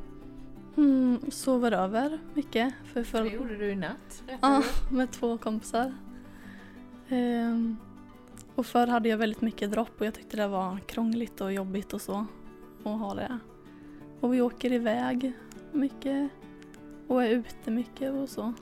Mm, 0.77 1.31
sover 1.31 1.71
över 1.71 2.19
mycket. 2.33 2.73
För 2.83 3.03
för, 3.03 3.23
Det 3.23 3.29
gjorde 3.29 3.57
du 3.57 3.71
i 3.71 3.75
natt. 3.75 4.23
Ja, 4.41 4.63
med 4.91 5.11
två 5.11 5.37
kompisar. 5.37 5.93
Ehm, 7.09 7.77
och 8.55 8.65
förr 8.65 8.87
hade 8.87 9.09
jag 9.09 9.17
väldigt 9.17 9.41
mycket 9.41 9.71
dropp 9.71 10.01
och 10.01 10.05
jag 10.05 10.13
tyckte 10.13 10.37
det 10.37 10.47
var 10.47 10.79
krångligt 10.79 11.41
och 11.41 11.53
jobbigt 11.53 11.93
och 11.93 12.01
så. 12.01 12.25
Att 12.83 12.99
ha 12.99 13.13
det. 13.13 13.39
Och 14.19 14.33
vi 14.33 14.41
åker 14.41 14.71
iväg 14.71 15.33
mycket. 15.71 16.29
Och 17.07 17.23
är 17.23 17.29
ute 17.29 17.71
mycket 17.71 18.13
och 18.13 18.29
så. 18.29 18.53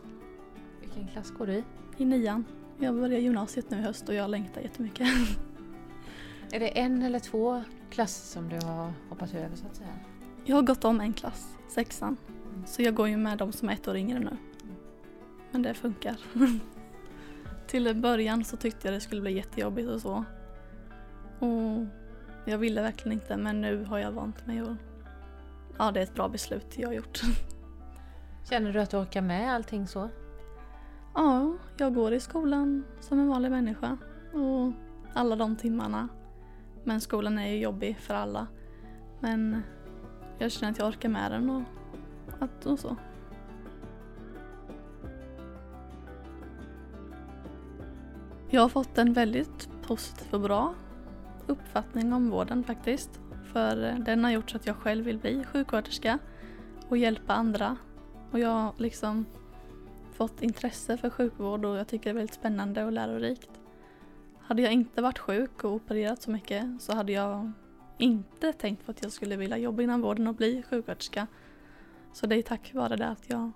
Vilken 0.81 1.07
klass 1.07 1.31
går 1.31 1.47
du 1.47 1.53
i? 1.53 1.63
I 1.97 2.05
nian. 2.05 2.45
Jag 2.77 2.95
börjar 2.95 3.19
gymnasiet 3.19 3.69
nu 3.69 3.77
i 3.77 3.81
höst 3.81 4.09
och 4.09 4.15
jag 4.15 4.29
längtar 4.29 4.61
jättemycket. 4.61 5.07
Är 6.51 6.59
det 6.59 6.79
en 6.79 7.01
eller 7.01 7.19
två 7.19 7.63
klasser 7.89 8.27
som 8.27 8.49
du 8.49 8.65
har 8.65 8.93
hoppat 9.09 9.33
över 9.33 9.55
så 9.55 9.65
att 9.65 9.75
säga? 9.75 9.89
Jag 10.45 10.55
har 10.55 10.63
gått 10.63 10.85
om 10.85 11.01
en 11.01 11.13
klass, 11.13 11.57
sexan. 11.67 12.17
Så 12.65 12.81
jag 12.81 12.95
går 12.95 13.07
ju 13.07 13.17
med 13.17 13.37
de 13.37 13.51
som 13.51 13.69
är 13.69 13.73
ett 13.73 13.87
år 13.87 13.97
yngre 13.97 14.19
nu. 14.19 14.37
Men 15.51 15.61
det 15.61 15.73
funkar. 15.73 16.19
Till 17.67 17.95
början 17.95 18.43
så 18.43 18.57
tyckte 18.57 18.87
jag 18.87 18.95
det 18.95 18.99
skulle 18.99 19.21
bli 19.21 19.35
jättejobbigt 19.35 19.89
och 19.89 20.01
så. 20.01 20.25
Och 21.39 21.85
jag 22.45 22.57
ville 22.57 22.81
verkligen 22.81 23.13
inte 23.13 23.37
men 23.37 23.61
nu 23.61 23.83
har 23.83 23.97
jag 23.97 24.11
vant 24.11 24.47
mig 24.47 24.61
och 24.61 24.75
ja, 25.77 25.91
det 25.91 25.99
är 25.99 26.03
ett 26.03 26.15
bra 26.15 26.29
beslut 26.29 26.77
jag 26.77 26.87
har 26.87 26.93
gjort. 26.93 27.21
Känner 28.49 28.73
du 28.73 28.81
att 28.81 28.89
du 28.89 28.97
orkar 28.97 29.21
med 29.21 29.53
allting 29.53 29.87
så? 29.87 30.09
Ja, 31.13 31.53
jag 31.77 31.95
går 31.95 32.13
i 32.13 32.19
skolan 32.19 32.83
som 32.99 33.19
en 33.19 33.27
vanlig 33.27 33.51
människa 33.51 33.97
och 34.33 34.71
alla 35.13 35.35
de 35.35 35.55
timmarna. 35.55 36.07
Men 36.83 37.01
skolan 37.01 37.39
är 37.39 37.47
ju 37.47 37.59
jobbig 37.59 37.97
för 37.97 38.13
alla. 38.13 38.47
Men 39.19 39.61
jag 40.37 40.51
känner 40.51 40.71
att 40.71 40.79
jag 40.79 40.87
orkar 40.87 41.09
med 41.09 41.31
den 41.31 41.49
och, 41.49 41.63
att, 42.39 42.65
och 42.65 42.79
så. 42.79 42.95
Jag 48.49 48.61
har 48.61 48.69
fått 48.69 48.97
en 48.97 49.13
väldigt 49.13 49.69
positiv 49.81 50.33
och 50.33 50.41
bra 50.41 50.73
uppfattning 51.47 52.13
om 52.13 52.29
vården 52.29 52.63
faktiskt. 52.63 53.19
För 53.43 53.75
den 54.05 54.23
har 54.23 54.31
gjort 54.31 54.49
så 54.49 54.57
att 54.57 54.67
jag 54.67 54.75
själv 54.75 55.05
vill 55.05 55.17
bli 55.17 55.43
sjuksköterska 55.43 56.19
och 56.89 56.97
hjälpa 56.97 57.33
andra. 57.33 57.77
Och 58.31 58.39
jag 58.39 58.49
har 58.49 58.73
liksom 58.77 59.25
fått 60.13 60.41
intresse 60.41 60.97
för 60.97 61.09
sjukvård 61.09 61.65
och 61.65 61.77
jag 61.77 61.87
tycker 61.87 62.03
det 62.03 62.09
är 62.09 62.13
väldigt 62.13 62.35
spännande 62.35 62.85
och 62.85 62.91
lärorikt. 62.91 63.58
Hade 64.49 64.61
jag 64.61 64.73
inte 64.73 65.01
varit 65.01 65.19
sjuk 65.19 65.63
och 65.63 65.71
opererat 65.71 66.21
så 66.21 66.31
mycket 66.31 66.65
så 66.79 66.93
hade 66.93 67.11
jag 67.11 67.51
inte 67.97 68.53
tänkt 68.53 68.85
på 68.85 68.91
att 68.91 69.03
jag 69.03 69.11
skulle 69.11 69.35
vilja 69.35 69.57
jobba 69.57 69.83
inom 69.83 70.01
vården 70.01 70.27
och 70.27 70.35
bli 70.35 70.63
sjuksköterska. 70.69 71.27
Så 72.13 72.27
det 72.27 72.35
är 72.35 72.41
tack 72.41 72.73
vare 72.73 72.95
det 72.95 73.07
att 73.07 73.29
jag, 73.29 73.51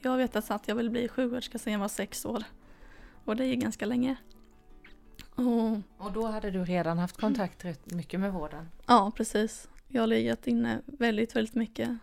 jag 0.00 0.10
har 0.10 0.18
vetat 0.18 0.50
att 0.50 0.68
jag 0.68 0.74
vill 0.74 0.90
bli 0.90 1.08
sjuksköterska 1.08 1.58
sedan 1.58 1.72
jag 1.72 1.80
var 1.80 1.88
sex 1.88 2.24
år. 2.24 2.44
Och 3.24 3.36
det 3.36 3.46
är 3.46 3.54
ganska 3.54 3.86
länge. 3.86 4.16
Och 5.34 5.78
Och 5.98 6.12
då 6.12 6.26
hade 6.26 6.50
du 6.50 6.64
redan 6.64 6.98
haft 6.98 7.20
kontakt 7.20 7.64
rätt 7.64 7.92
mycket 7.92 8.20
med 8.20 8.32
vården? 8.32 8.68
Ja, 8.86 9.12
precis. 9.16 9.68
Jag 9.88 10.02
har 10.02 10.06
legat 10.06 10.46
inne 10.46 10.80
väldigt, 10.86 11.36
väldigt 11.36 11.54
mycket. 11.54 11.98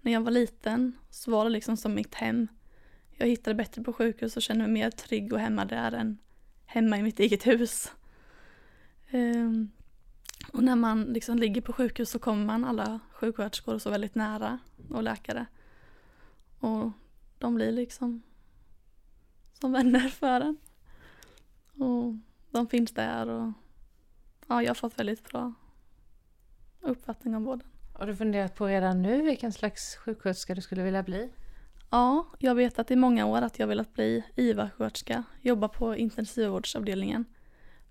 När 0.00 0.12
jag 0.12 0.20
var 0.20 0.30
liten 0.30 0.92
så 1.10 1.30
var 1.30 1.44
det 1.44 1.50
liksom 1.50 1.76
som 1.76 1.94
mitt 1.94 2.14
hem. 2.14 2.48
Jag 3.10 3.26
hittade 3.26 3.54
bättre 3.54 3.82
på 3.82 3.92
sjukhus 3.92 4.36
och 4.36 4.42
kände 4.42 4.64
mig 4.64 4.72
mer 4.72 4.90
trygg 4.90 5.32
och 5.32 5.40
hemma 5.40 5.64
där 5.64 5.92
än 5.92 6.18
hemma 6.74 6.98
i 6.98 7.02
mitt 7.02 7.20
eget 7.20 7.46
hus. 7.46 7.92
Um, 9.12 9.70
och 10.52 10.62
när 10.62 10.76
man 10.76 11.02
liksom 11.04 11.38
ligger 11.38 11.60
på 11.60 11.72
sjukhus 11.72 12.10
så 12.10 12.18
kommer 12.18 12.44
man 12.44 12.64
alla 12.64 13.00
sjuksköterskor 13.12 13.74
och 13.74 13.82
så 13.82 13.90
väldigt 13.90 14.14
nära 14.14 14.58
och 14.90 15.02
läkare. 15.02 15.46
Och 16.60 16.90
de 17.38 17.54
blir 17.54 17.72
liksom 17.72 18.22
som 19.52 19.72
vänner 19.72 20.08
för 20.08 20.40
en. 20.40 20.56
Och 21.78 22.14
de 22.50 22.66
finns 22.66 22.94
där 22.94 23.28
och 23.28 23.52
ja, 24.48 24.62
jag 24.62 24.70
har 24.70 24.74
fått 24.74 24.98
väldigt 24.98 25.28
bra 25.28 25.54
uppfattning 26.80 27.36
om 27.36 27.44
vården. 27.44 27.68
Har 27.92 28.06
du 28.06 28.16
funderat 28.16 28.54
på 28.54 28.66
redan 28.66 29.02
nu 29.02 29.22
vilken 29.22 29.52
slags 29.52 29.96
sjuksköterska 29.96 30.54
du 30.54 30.60
skulle 30.60 30.82
vilja 30.82 31.02
bli? 31.02 31.30
Ja, 31.94 32.26
jag 32.38 32.54
vet 32.54 32.78
att 32.78 32.90
i 32.90 32.96
många 32.96 33.26
år 33.26 33.42
att 33.42 33.58
jag 33.58 33.66
velat 33.66 33.92
bli 33.92 34.24
IVA-sköterska, 34.36 35.24
jobba 35.40 35.68
på 35.68 35.96
intensivvårdsavdelningen. 35.96 37.24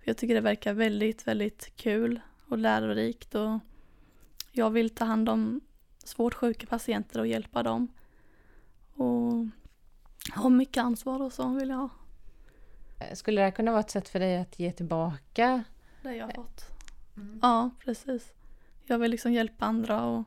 Jag 0.02 0.16
tycker 0.16 0.34
det 0.34 0.40
verkar 0.40 0.72
väldigt, 0.72 1.26
väldigt 1.26 1.76
kul 1.76 2.20
och 2.48 2.58
lärorikt 2.58 3.34
och 3.34 3.58
jag 4.52 4.70
vill 4.70 4.90
ta 4.90 5.04
hand 5.04 5.28
om 5.28 5.60
svårt 6.04 6.34
sjuka 6.34 6.66
patienter 6.66 7.20
och 7.20 7.26
hjälpa 7.26 7.62
dem. 7.62 7.88
Och 8.94 9.32
ha 10.34 10.48
mycket 10.48 10.82
ansvar 10.82 11.22
och 11.22 11.32
så 11.32 11.48
vill 11.48 11.68
jag 11.68 11.76
ha. 11.76 11.88
Skulle 13.14 13.40
det 13.40 13.44
här 13.44 13.50
kunna 13.50 13.70
vara 13.70 13.80
ett 13.80 13.90
sätt 13.90 14.08
för 14.08 14.20
dig 14.20 14.36
att 14.36 14.58
ge 14.58 14.72
tillbaka? 14.72 15.64
Det 16.02 16.16
jag 16.16 16.26
har 16.26 16.32
fått. 16.32 16.64
Mm. 17.16 17.38
Ja, 17.42 17.70
precis. 17.84 18.32
Jag 18.84 18.98
vill 18.98 19.10
liksom 19.10 19.32
hjälpa 19.32 19.64
andra 19.64 20.04
och 20.04 20.24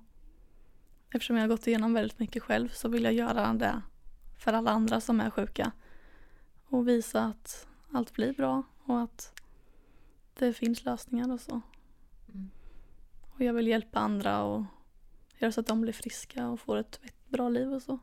eftersom 1.12 1.36
jag 1.36 1.44
har 1.44 1.50
gått 1.50 1.68
igenom 1.68 1.94
väldigt 1.94 2.20
mycket 2.20 2.44
själv 2.44 2.70
så 2.70 2.90
vill 2.90 3.04
jag 3.04 3.14
göra 3.14 3.54
det 3.54 3.82
för 4.38 4.54
alla 4.54 4.72
andra 4.72 5.02
som 5.02 5.22
är 5.22 5.30
sjuka. 5.30 5.72
Och 6.66 6.88
visa 6.88 7.24
att 7.24 7.68
allt 7.92 8.14
blir 8.14 8.34
bra 8.34 8.64
och 8.86 9.02
att 9.02 9.42
det 10.34 10.54
finns 10.54 10.86
lösningar 10.86 11.32
och 11.34 11.40
så. 11.40 11.62
Mm. 12.34 12.50
Och 13.34 13.42
jag 13.42 13.54
vill 13.54 13.68
hjälpa 13.68 14.00
andra 14.00 14.44
och 14.44 14.64
göra 15.38 15.52
så 15.52 15.60
att 15.60 15.68
de 15.68 15.82
blir 15.82 15.94
friska 15.94 16.48
och 16.48 16.60
får 16.60 16.78
ett 16.78 17.00
bra 17.28 17.50
liv 17.50 17.74
och 17.74 17.82
så. 17.82 18.00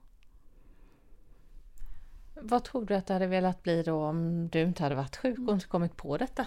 Vad 2.41 2.65
tror 2.65 2.85
du 2.85 2.95
att 2.95 3.07
du 3.07 3.13
hade 3.13 3.27
velat 3.27 3.63
bli 3.63 3.83
då 3.83 4.05
om 4.05 4.49
du 4.49 4.63
inte 4.63 4.83
hade 4.83 4.95
varit 4.95 5.17
sjuk 5.17 5.39
och 5.39 5.55
inte 5.55 5.67
kommit 5.67 5.97
på 5.97 6.17
detta? 6.17 6.47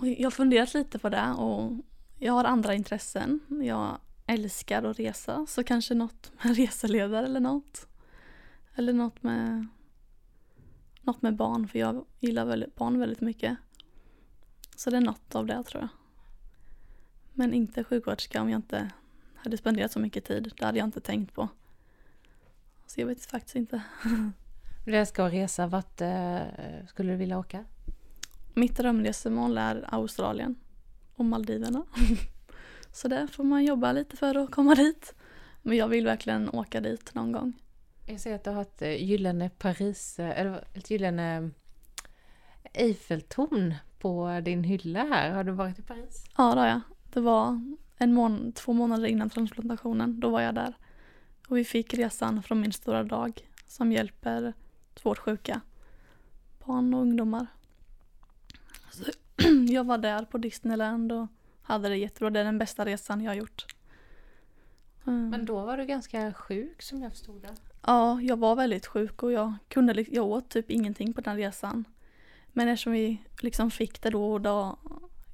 Jag 0.00 0.26
har 0.26 0.30
funderat 0.30 0.74
lite 0.74 0.98
på 0.98 1.08
det 1.08 1.34
och 1.38 1.72
jag 2.18 2.32
har 2.32 2.44
andra 2.44 2.74
intressen. 2.74 3.40
Jag 3.48 3.98
älskar 4.26 4.82
att 4.82 4.98
resa 4.98 5.46
så 5.48 5.64
kanske 5.64 5.94
något 5.94 6.32
med 6.42 6.56
reseledare 6.56 7.26
eller 7.26 7.40
något. 7.40 7.88
Eller 8.74 8.92
något 8.92 9.22
med 9.22 9.66
något 11.00 11.22
med 11.22 11.36
barn 11.36 11.68
för 11.68 11.78
jag 11.78 12.04
gillar 12.20 12.44
väldigt, 12.44 12.74
barn 12.74 12.98
väldigt 12.98 13.20
mycket. 13.20 13.56
Så 14.76 14.90
det 14.90 14.96
är 14.96 15.00
något 15.00 15.34
av 15.34 15.46
det 15.46 15.62
tror 15.62 15.82
jag. 15.82 15.88
Men 17.32 17.54
inte 17.54 17.84
sjuksköterska 17.84 18.42
om 18.42 18.50
jag 18.50 18.58
inte 18.58 18.90
hade 19.34 19.56
spenderat 19.56 19.92
så 19.92 20.00
mycket 20.00 20.24
tid. 20.24 20.52
Det 20.58 20.64
hade 20.64 20.78
jag 20.78 20.86
inte 20.86 21.00
tänkt 21.00 21.34
på. 21.34 21.48
Så 22.86 23.00
jag 23.00 23.06
vet 23.06 23.26
faktiskt 23.26 23.56
inte. 23.56 23.82
Du 24.84 24.96
älskar 24.96 25.26
att 25.26 25.32
resa. 25.32 25.66
Vart 25.66 26.00
eh, 26.00 26.40
skulle 26.88 27.12
du 27.12 27.16
vilja 27.16 27.38
åka? 27.38 27.64
Mitt 28.54 28.76
drömresemål 28.76 29.58
är 29.58 29.94
Australien 29.94 30.56
och 31.14 31.24
Maldiverna. 31.24 31.84
så 32.94 33.08
där 33.08 33.26
får 33.26 33.44
man 33.44 33.64
jobba 33.64 33.92
lite 33.92 34.16
för 34.16 34.34
att 34.34 34.50
komma 34.50 34.74
dit. 34.74 35.14
Men 35.62 35.76
jag 35.76 35.88
vill 35.88 36.04
verkligen 36.04 36.50
åka 36.50 36.80
dit 36.80 37.14
någon 37.14 37.32
gång. 37.32 37.52
Jag 38.06 38.20
ser 38.20 38.34
att 38.34 38.44
du 38.44 38.50
har 38.50 38.62
ett 38.62 38.82
eh, 38.82 39.04
gyllene 39.04 39.50
Paris, 39.50 40.18
eh, 40.18 40.40
eller 40.40 40.64
ett 40.74 40.90
gyllene 40.90 41.50
Eiffeltorn 42.72 43.74
på 43.98 44.40
din 44.44 44.64
hylla 44.64 45.04
här. 45.04 45.30
Har 45.30 45.44
du 45.44 45.52
varit 45.52 45.78
i 45.78 45.82
Paris? 45.82 46.24
Ja, 46.36 46.54
det 46.54 46.60
har 46.60 46.66
jag. 46.66 46.80
Det 47.12 47.20
var 47.20 47.74
en 47.96 48.14
mån 48.14 48.52
två 48.52 48.72
månader 48.72 49.06
innan 49.06 49.30
transplantationen. 49.30 50.20
Då 50.20 50.30
var 50.30 50.40
jag 50.40 50.54
där. 50.54 50.74
Och 51.48 51.56
vi 51.56 51.64
fick 51.64 51.94
resan 51.94 52.42
från 52.42 52.60
min 52.60 52.72
stora 52.72 53.04
dag 53.04 53.48
som 53.66 53.92
hjälper 53.92 54.52
svårt 54.96 55.18
sjuka 55.18 55.60
barn 56.66 56.94
och 56.94 57.00
ungdomar. 57.00 57.46
Så 58.90 59.04
jag 59.68 59.84
var 59.84 59.98
där 59.98 60.24
på 60.24 60.38
Disneyland 60.38 61.12
och 61.12 61.26
hade 61.64 61.88
det 61.88 61.96
jättebra. 61.96 62.30
Det 62.30 62.40
är 62.40 62.44
den 62.44 62.58
bästa 62.58 62.84
resan 62.84 63.20
jag 63.20 63.30
har 63.30 63.36
gjort. 63.36 63.66
Mm. 65.06 65.30
Men 65.30 65.44
då 65.44 65.60
var 65.60 65.76
du 65.76 65.84
ganska 65.86 66.34
sjuk 66.34 66.82
som 66.82 67.02
jag 67.02 67.12
förstod 67.12 67.42
det. 67.42 67.54
Ja, 67.82 68.20
jag 68.20 68.36
var 68.36 68.56
väldigt 68.56 68.86
sjuk 68.86 69.22
och 69.22 69.32
jag 69.32 69.54
kunde 69.68 70.04
jag 70.08 70.26
åt 70.26 70.48
typ 70.48 70.70
ingenting 70.70 71.12
på 71.12 71.20
den 71.20 71.36
resan. 71.36 71.84
Men 72.52 72.68
eftersom 72.68 72.92
vi 72.92 73.22
liksom 73.40 73.70
fick 73.70 74.02
det 74.02 74.10
då 74.10 74.32
och 74.32 74.40
då, 74.40 74.78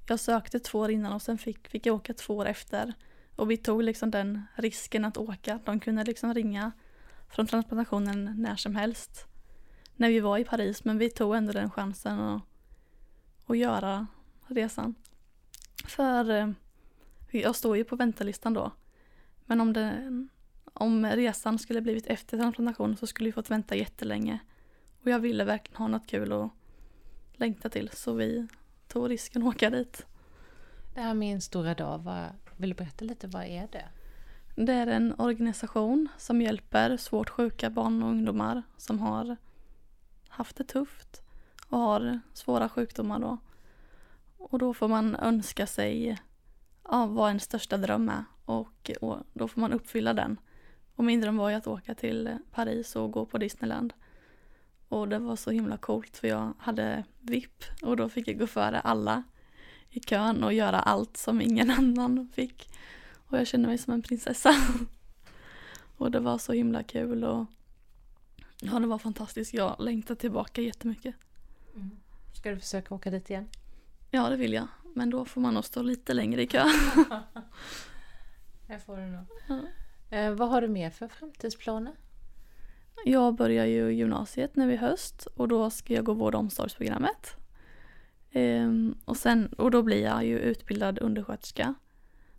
jag 0.08 0.20
sökte 0.20 0.60
två 0.60 0.78
år 0.78 0.90
innan 0.90 1.12
och 1.12 1.22
sen 1.22 1.38
fick, 1.38 1.68
fick 1.68 1.87
jag 1.87 1.96
åka 1.96 2.14
två 2.14 2.37
år 2.37 2.46
efter. 2.46 2.94
Och 3.37 3.50
vi 3.50 3.56
tog 3.56 3.82
liksom 3.82 4.10
den 4.10 4.42
risken 4.54 5.04
att 5.04 5.16
åka. 5.16 5.60
De 5.64 5.80
kunde 5.80 6.04
liksom 6.04 6.34
ringa 6.34 6.72
från 7.28 7.46
transplantationen 7.46 8.34
när 8.37 8.56
som 8.56 8.76
helst. 8.76 9.26
När 9.96 10.08
vi 10.08 10.20
var 10.20 10.38
i 10.38 10.44
Paris, 10.44 10.84
men 10.84 10.99
vi 10.99 11.10
tog 11.10 11.37
ändå 11.37 11.52
den 11.52 11.70
chansen 11.70 12.20
att, 12.20 12.42
att 13.46 13.58
göra 13.58 14.06
resan. 14.46 14.94
För 15.90 16.30
eh, 16.30 16.50
jag 17.30 17.56
står 17.56 17.76
ju 17.76 17.85
på 17.85 17.97
väntelistan 17.97 18.54
då. 18.54 18.73
Men 19.44 19.61
om, 19.61 19.73
det, 19.73 20.26
om 20.73 21.06
resan 21.06 21.59
skulle 21.59 21.80
blivit 21.80 22.06
efter 22.06 22.38
transplantationen 22.38 22.97
så 22.97 23.06
skulle 23.06 23.28
vi 23.28 23.32
fått 23.32 23.50
vänta 23.50 23.75
jättelänge. 23.75 24.38
Och 25.02 25.10
jag 25.10 25.19
ville 25.19 25.45
verkligen 25.45 25.76
ha 25.76 25.88
något 25.88 26.06
kul 26.06 26.32
att 26.32 26.50
längta 27.32 27.69
till 27.69 27.91
så 27.93 28.12
vi 28.12 28.47
tog 28.88 29.10
risken 29.10 29.43
att 29.43 29.54
åka 29.54 29.71
dit. 29.71 30.06
Det 30.95 31.00
här 31.00 31.14
Min 31.14 31.41
stora 31.41 31.75
dag, 31.75 31.99
vad, 31.99 32.26
vill 32.56 32.71
du 32.71 32.76
berätta 32.76 33.04
lite, 33.04 33.26
vad 33.26 33.45
är 33.45 33.69
det? 33.73 33.88
Det 34.56 34.73
är 34.73 34.86
en 34.86 35.14
organisation 35.19 36.08
som 36.19 36.43
hjälper 36.43 36.97
svårt 36.97 37.30
sjuka 37.30 37.71
barn 37.71 38.02
och 38.02 38.08
ungdomar 38.08 38.62
som 38.76 38.99
har 38.99 39.36
haft 40.28 40.56
det 40.56 40.64
tufft 40.64 41.23
och 41.69 41.78
har 41.78 42.21
svåra 42.32 42.69
sjukdomar 42.69 43.19
då. 43.19 43.38
Och 44.40 44.58
då 44.58 44.74
får 44.74 44.88
man 44.88 45.16
önska 45.16 45.66
sig 45.66 46.18
ja, 46.84 47.06
vad 47.06 47.28
ens 47.28 47.42
största 47.42 47.76
dröm 47.76 48.08
är 48.08 48.24
och, 48.44 48.90
och 49.00 49.18
då 49.32 49.48
får 49.48 49.60
man 49.60 49.72
uppfylla 49.72 50.14
den. 50.14 50.40
Och 50.94 51.04
min 51.04 51.20
dröm 51.20 51.36
var 51.36 51.50
ju 51.50 51.56
att 51.56 51.66
åka 51.66 51.94
till 51.94 52.38
Paris 52.50 52.96
och 52.96 53.10
gå 53.12 53.26
på 53.26 53.38
Disneyland. 53.38 53.92
Och 54.88 55.08
det 55.08 55.18
var 55.18 55.36
så 55.36 55.50
himla 55.50 55.76
coolt 55.76 56.16
för 56.16 56.28
jag 56.28 56.54
hade 56.58 57.04
VIP 57.20 57.64
och 57.82 57.96
då 57.96 58.08
fick 58.08 58.28
jag 58.28 58.38
gå 58.38 58.46
före 58.46 58.80
alla 58.80 59.22
i 59.90 60.00
kön 60.00 60.44
och 60.44 60.52
göra 60.52 60.80
allt 60.80 61.16
som 61.16 61.40
ingen 61.40 61.70
annan 61.78 62.28
fick. 62.34 62.70
Och 63.26 63.38
jag 63.38 63.46
kände 63.46 63.68
mig 63.68 63.78
som 63.78 63.94
en 63.94 64.02
prinsessa. 64.02 64.54
och 65.96 66.10
det 66.10 66.20
var 66.20 66.38
så 66.38 66.52
himla 66.52 66.82
kul 66.82 67.24
och 67.24 67.46
ja, 68.60 68.78
det 68.78 68.86
var 68.86 68.98
fantastiskt. 68.98 69.54
Jag 69.54 69.76
längtar 69.78 70.14
tillbaka 70.14 70.60
jättemycket. 70.60 71.14
Mm. 71.74 71.90
Ska 72.34 72.50
du 72.50 72.60
försöka 72.60 72.94
åka 72.94 73.10
dit 73.10 73.30
igen? 73.30 73.48
Ja, 74.10 74.28
det 74.28 74.36
vill 74.36 74.52
jag. 74.52 74.66
Men 74.94 75.10
då 75.10 75.25
får 75.25 75.40
man 75.40 75.54
nog 75.54 75.64
stå 75.64 75.82
lite 75.82 76.14
längre 76.14 76.42
i 76.42 76.46
kö. 76.46 76.64
det 78.66 78.78
får 78.78 78.96
du 78.96 79.06
nog. 79.06 79.26
Ja. 79.49 79.60
Eh, 80.16 80.32
vad 80.32 80.49
har 80.49 80.60
du 80.60 80.68
mer 80.68 80.90
för 80.90 81.08
framtidsplaner? 81.08 81.94
Jag 83.04 83.34
börjar 83.34 83.66
ju 83.66 83.92
gymnasiet 83.92 84.56
nu 84.56 84.73
i 84.73 84.76
höst 84.76 85.26
och 85.26 85.49
då 85.49 85.70
ska 85.70 85.94
jag 85.94 86.04
gå 86.04 86.12
vård 86.12 86.34
och 86.34 86.40
omsorgsprogrammet. 86.40 87.36
Ehm, 88.32 88.94
och, 89.04 89.16
sen, 89.16 89.46
och 89.46 89.70
då 89.70 89.82
blir 89.82 90.02
jag 90.02 90.25
ju 90.25 90.38
utbildad 90.38 90.99
undersköterska. 90.99 91.75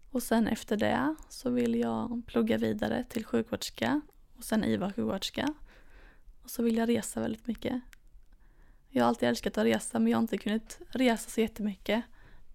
Och 0.09 0.23
sen 0.23 0.47
efter 0.47 0.77
det 0.77 1.15
så 1.29 1.49
vill 1.49 1.75
jag 1.75 2.21
plugga 2.27 2.57
vidare 2.57 3.05
till 3.09 3.25
sjuksköterska 3.25 4.01
och 4.37 4.43
sen 4.43 4.63
IVA-sjuksköterska. 4.63 5.53
Och 6.43 6.49
så 6.49 6.63
vill 6.63 6.77
jag 6.77 6.89
resa 6.89 7.19
väldigt 7.19 7.47
mycket. 7.47 7.81
Jag 8.93 9.03
har 9.03 9.07
alltid 9.07 9.29
älskat 9.29 9.57
att 9.57 9.65
resa 9.65 9.99
men 9.99 10.11
jag 10.11 10.17
har 10.17 10.21
inte 10.21 10.37
kunnat 10.37 10.79
resa 10.89 11.29
så 11.29 11.41
jättemycket 11.41 12.03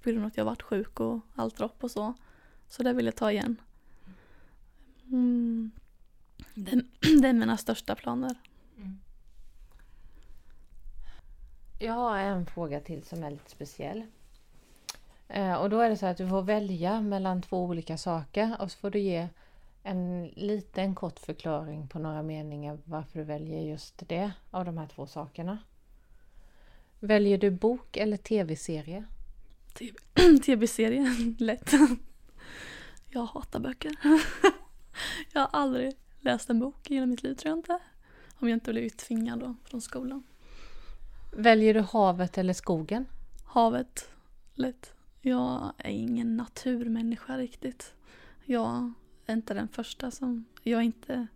på 0.03 0.11
grund 0.11 0.25
av 0.25 0.27
att 0.27 0.37
jag 0.37 0.45
varit 0.45 0.63
sjuk 0.63 1.01
och 1.01 1.21
allt 1.35 1.57
dropp 1.57 1.85
och 1.85 1.91
så. 1.91 2.15
Så 2.69 2.83
det 2.83 2.93
vill 2.93 3.07
jag 3.07 3.17
ta 3.17 3.33
igen. 3.33 3.57
Mm. 5.07 5.71
Det, 6.55 6.71
det, 7.21 7.29
är 7.29 7.33
mina 7.33 7.57
största 7.57 7.95
planer. 7.95 8.35
Mm. 8.77 9.01
Jag 11.79 11.93
har 11.93 12.19
en 12.19 12.47
fråga 12.47 12.81
till 12.81 13.03
som 13.03 13.25
är 13.25 13.31
lite 13.31 13.51
speciell. 13.51 14.05
Eh, 15.29 15.55
och 15.55 15.71
då 15.71 15.81
är 15.81 15.91
det 15.91 15.97
så 15.97 16.07
att 16.07 16.17
du 16.17 16.29
får 16.29 16.43
välja 16.43 17.01
mellan 17.01 17.43
två 17.43 17.65
olika 17.65 17.99
saker 17.99 18.57
och 18.61 18.73
så 18.73 18.79
får 18.79 18.91
du 18.91 18.99
ge 18.99 19.29
en 19.83 20.27
liten 20.27 20.95
kort 20.95 21.19
förklaring 21.19 21.89
på 21.89 21.99
några 21.99 22.23
meningar 22.23 22.79
varför 22.85 23.19
du 23.19 23.25
väljer 23.25 23.61
just 23.61 24.09
det 24.09 24.33
av 24.51 24.65
de 24.65 24.79
här 24.79 24.87
två 24.87 25.07
sakerna. 25.07 25.59
Väljer 27.07 27.39
du 27.39 27.51
bok 27.51 27.97
eller 27.97 28.17
tv-serie? 28.17 29.05
Tv-serie, 30.45 31.15
lätt. 31.39 31.73
Jag 33.11 33.27
hatar 33.27 33.61
böcker. 33.61 33.97
Jag 35.33 35.41
har 35.41 35.49
aldrig 35.53 35.97
läst 36.21 36.51
en 36.51 36.59
bok 36.59 36.91
i 36.91 36.95
hela 36.95 37.07
mitt 37.07 37.23
liv 37.23 37.35
tror 37.35 37.51
jag 37.51 37.59
inte. 37.59 37.79
Om 38.35 38.49
jag 38.49 38.57
inte 38.57 38.73
blivit 38.73 38.99
tvingad 38.99 39.39
då 39.41 39.55
från 39.65 39.81
skolan. 39.81 40.23
Väljer 41.37 41.75
du 41.75 41.81
havet 41.81 42.39
eller 42.39 42.55
skogen? 42.55 43.07
Havet, 43.45 44.11
lätt. 44.55 44.93
Jag 45.21 45.73
är 45.79 45.91
ingen 45.91 46.37
naturmänniska 46.37 47.39
riktigt. 47.39 47.95
Jag 48.45 48.93
är 49.27 49.33
inte 49.33 49.55
den 49.55 49.69
första 49.69 50.11
som... 50.11 50.45
Jag 50.63 50.81
är 50.81 50.85
inte 50.85 51.27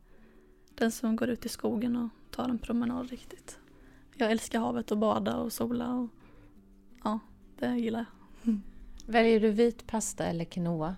den 0.74 0.90
som 0.90 1.16
går 1.16 1.28
ut 1.28 1.46
i 1.46 1.48
skogen 1.48 1.96
och 1.96 2.08
tar 2.30 2.48
en 2.48 2.58
promenad 2.58 3.10
riktigt. 3.10 3.59
Jag 4.20 4.30
älskar 4.30 4.60
havet 4.60 4.90
och 4.90 4.98
bada 4.98 5.36
och 5.36 5.52
sola 5.52 5.94
och 5.94 6.08
ja, 7.04 7.18
det 7.58 7.76
gillar 7.76 8.04
jag. 8.44 8.60
Väljer 9.06 9.40
du 9.40 9.50
vit 9.50 9.86
pasta 9.86 10.24
eller 10.24 10.44
quinoa? 10.44 10.96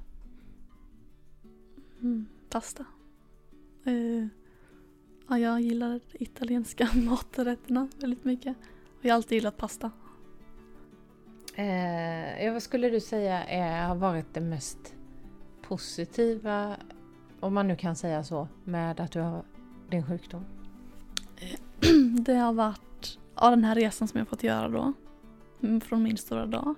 Mm, 2.01 2.27
pasta. 2.51 2.85
Uh, 3.87 4.27
ja, 5.29 5.39
jag 5.39 5.61
gillar 5.61 6.01
italienska 6.13 6.89
maträtterna 6.95 7.89
väldigt 8.01 8.25
mycket. 8.25 8.57
Och 8.99 9.05
jag 9.05 9.11
har 9.11 9.17
alltid 9.17 9.37
gillat 9.37 9.57
pasta. 9.57 9.91
Eh, 11.55 12.53
vad 12.53 12.63
skulle 12.63 12.91
du 12.91 13.01
säga 13.01 13.45
är, 13.45 13.89
har 13.89 13.97
varit 13.97 14.35
det 14.35 14.41
mest 14.41 14.95
positiva, 15.63 16.77
om 17.41 17.55
man 17.55 17.69
nu 17.69 17.77
kan 17.77 17.97
säga 17.97 18.25
så, 18.25 18.49
med 18.65 19.01
att 19.01 19.13
du 19.13 19.21
har 19.21 19.43
din 19.91 20.07
sjukdom? 20.07 20.45
Det 22.25 22.35
har 22.35 22.53
varit, 22.53 22.81
av 23.43 23.51
den 23.51 23.65
här 23.65 23.75
resan 23.75 24.09
som 24.09 24.19
jag 24.19 24.29
fått 24.29 24.43
göra 24.43 24.69
då, 24.69 24.93
mm, 25.63 25.81
från 25.81 26.03
min 26.03 26.17
stora 26.17 26.47
dag. 26.47 26.75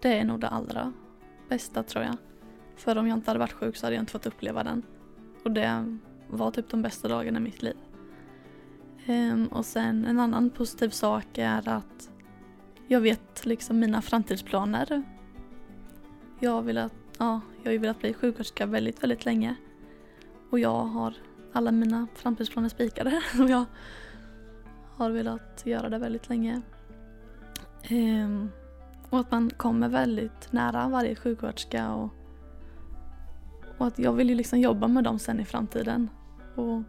Det 0.00 0.18
är 0.18 0.24
nog 0.24 0.40
det 0.40 0.48
allra 0.48 0.92
bästa 1.48 1.82
tror 1.82 2.04
jag. 2.04 2.16
För 2.76 2.98
om 2.98 3.08
jag 3.08 3.18
inte 3.18 3.30
hade 3.30 3.38
varit 3.38 3.52
sjuk 3.52 3.76
så 3.76 3.86
hade 3.86 3.96
jag 3.96 4.02
inte 4.02 4.12
fått 4.12 4.26
uppleva 4.26 4.64
den. 4.64 4.82
Och 5.44 5.50
det 5.50 5.98
var 6.28 6.50
typ 6.50 6.68
de 6.68 6.82
bästa 6.82 7.08
dagarna 7.08 7.38
i 7.38 7.42
mitt 7.42 7.62
liv. 7.62 7.76
Um, 9.08 9.46
och 9.46 9.66
sen 9.66 10.04
en 10.04 10.20
annan 10.20 10.50
positiv 10.50 10.88
sak 10.88 11.38
är 11.38 11.68
att 11.68 12.10
jag 12.86 13.00
vet 13.00 13.46
liksom 13.46 13.78
mina 13.78 14.02
framtidsplaner. 14.02 15.02
Jag 16.40 16.50
har 16.50 16.62
velat, 16.62 16.94
ja, 17.18 17.40
jag 17.62 17.72
har 17.72 17.78
velat 17.78 17.98
bli 17.98 18.14
sjuksköterska 18.14 18.66
väldigt, 18.66 19.02
väldigt 19.02 19.24
länge. 19.24 19.54
Och 20.50 20.58
jag 20.58 20.84
har 20.84 21.14
alla 21.52 21.72
mina 21.72 22.06
framtidsplaner 22.14 22.68
spikade 22.68 23.22
och 23.40 23.50
jag 23.50 23.64
har 24.96 25.10
velat 25.10 25.62
göra 25.66 25.88
det 25.88 25.98
väldigt 25.98 26.28
länge. 26.28 26.62
Um, 27.90 28.50
och 29.10 29.18
att 29.18 29.30
man 29.30 29.50
kommer 29.50 29.88
väldigt 29.88 30.52
nära 30.52 30.88
varje 30.88 31.14
sjuksköterska 31.14 31.94
och, 31.94 32.10
och 33.78 33.86
att 33.86 33.98
jag 33.98 34.12
vill 34.12 34.28
ju 34.28 34.34
liksom 34.34 34.60
jobba 34.60 34.88
med 34.88 35.04
dem 35.04 35.18
sen 35.18 35.40
i 35.40 35.44
framtiden. 35.44 36.08
Och 36.54 36.82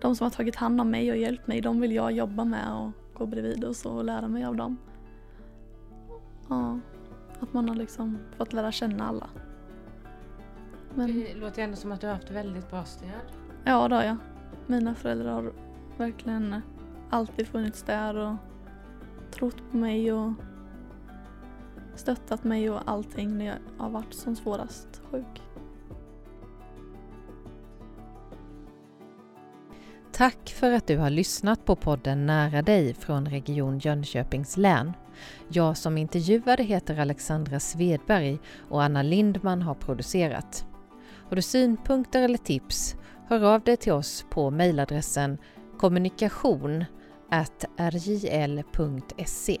de 0.00 0.16
som 0.16 0.24
har 0.24 0.30
tagit 0.30 0.56
hand 0.56 0.80
om 0.80 0.90
mig 0.90 1.10
och 1.10 1.16
hjälpt 1.16 1.46
mig, 1.46 1.60
de 1.60 1.80
vill 1.80 1.92
jag 1.92 2.12
jobba 2.12 2.44
med 2.44 2.72
och 2.72 2.90
gå 3.14 3.26
bredvid 3.26 3.64
och 3.64 3.76
så 3.76 3.92
och 3.92 4.04
lära 4.04 4.28
mig 4.28 4.44
av 4.44 4.56
dem. 4.56 4.76
Ja, 6.48 6.78
att 7.40 7.52
man 7.52 7.68
har 7.68 7.76
liksom 7.76 8.18
fått 8.36 8.52
lära 8.52 8.72
känna 8.72 9.08
alla. 9.08 9.28
Men, 10.94 11.20
det 11.20 11.34
låter 11.34 11.62
ändå 11.62 11.76
som 11.76 11.92
att 11.92 12.00
du 12.00 12.06
har 12.06 12.14
haft 12.14 12.30
väldigt 12.30 12.70
bra 12.70 12.84
stöd. 12.84 13.32
Ja, 13.64 13.88
det 13.88 13.94
har 13.94 14.02
jag. 14.02 14.16
Mina 14.66 14.94
föräldrar 14.94 15.32
har 15.32 15.52
verkligen 15.98 16.62
alltid 17.10 17.46
funnits 17.46 17.82
där 17.82 18.16
och 18.16 18.36
trott 19.30 19.56
på 19.70 19.76
mig 19.76 20.12
och 20.12 20.32
stöttat 21.94 22.44
mig 22.44 22.70
och 22.70 22.80
allting 22.86 23.38
när 23.38 23.44
jag 23.46 23.56
har 23.78 23.90
varit 23.90 24.14
som 24.14 24.36
svårast 24.36 25.00
sjuk. 25.10 25.42
Tack 30.12 30.48
för 30.48 30.72
att 30.72 30.86
du 30.86 30.98
har 30.98 31.10
lyssnat 31.10 31.64
på 31.64 31.76
podden 31.76 32.26
Nära 32.26 32.62
dig 32.62 32.94
från 32.94 33.28
Region 33.28 33.78
Jönköpings 33.78 34.56
län. 34.56 34.92
Jag 35.48 35.76
som 35.76 35.98
intervjuade 35.98 36.62
heter 36.62 37.00
Alexandra 37.00 37.60
Svedberg 37.60 38.38
och 38.68 38.82
Anna 38.82 39.02
Lindman 39.02 39.62
har 39.62 39.74
producerat. 39.74 40.66
Har 41.28 41.36
du 41.36 41.42
synpunkter 41.42 42.22
eller 42.22 42.38
tips, 42.38 42.96
hör 43.28 43.54
av 43.54 43.60
dig 43.60 43.76
till 43.76 43.92
oss 43.92 44.26
på 44.30 44.50
mejladressen 44.50 45.38
kommunikation 45.78 46.84
rjl.se 47.78 49.56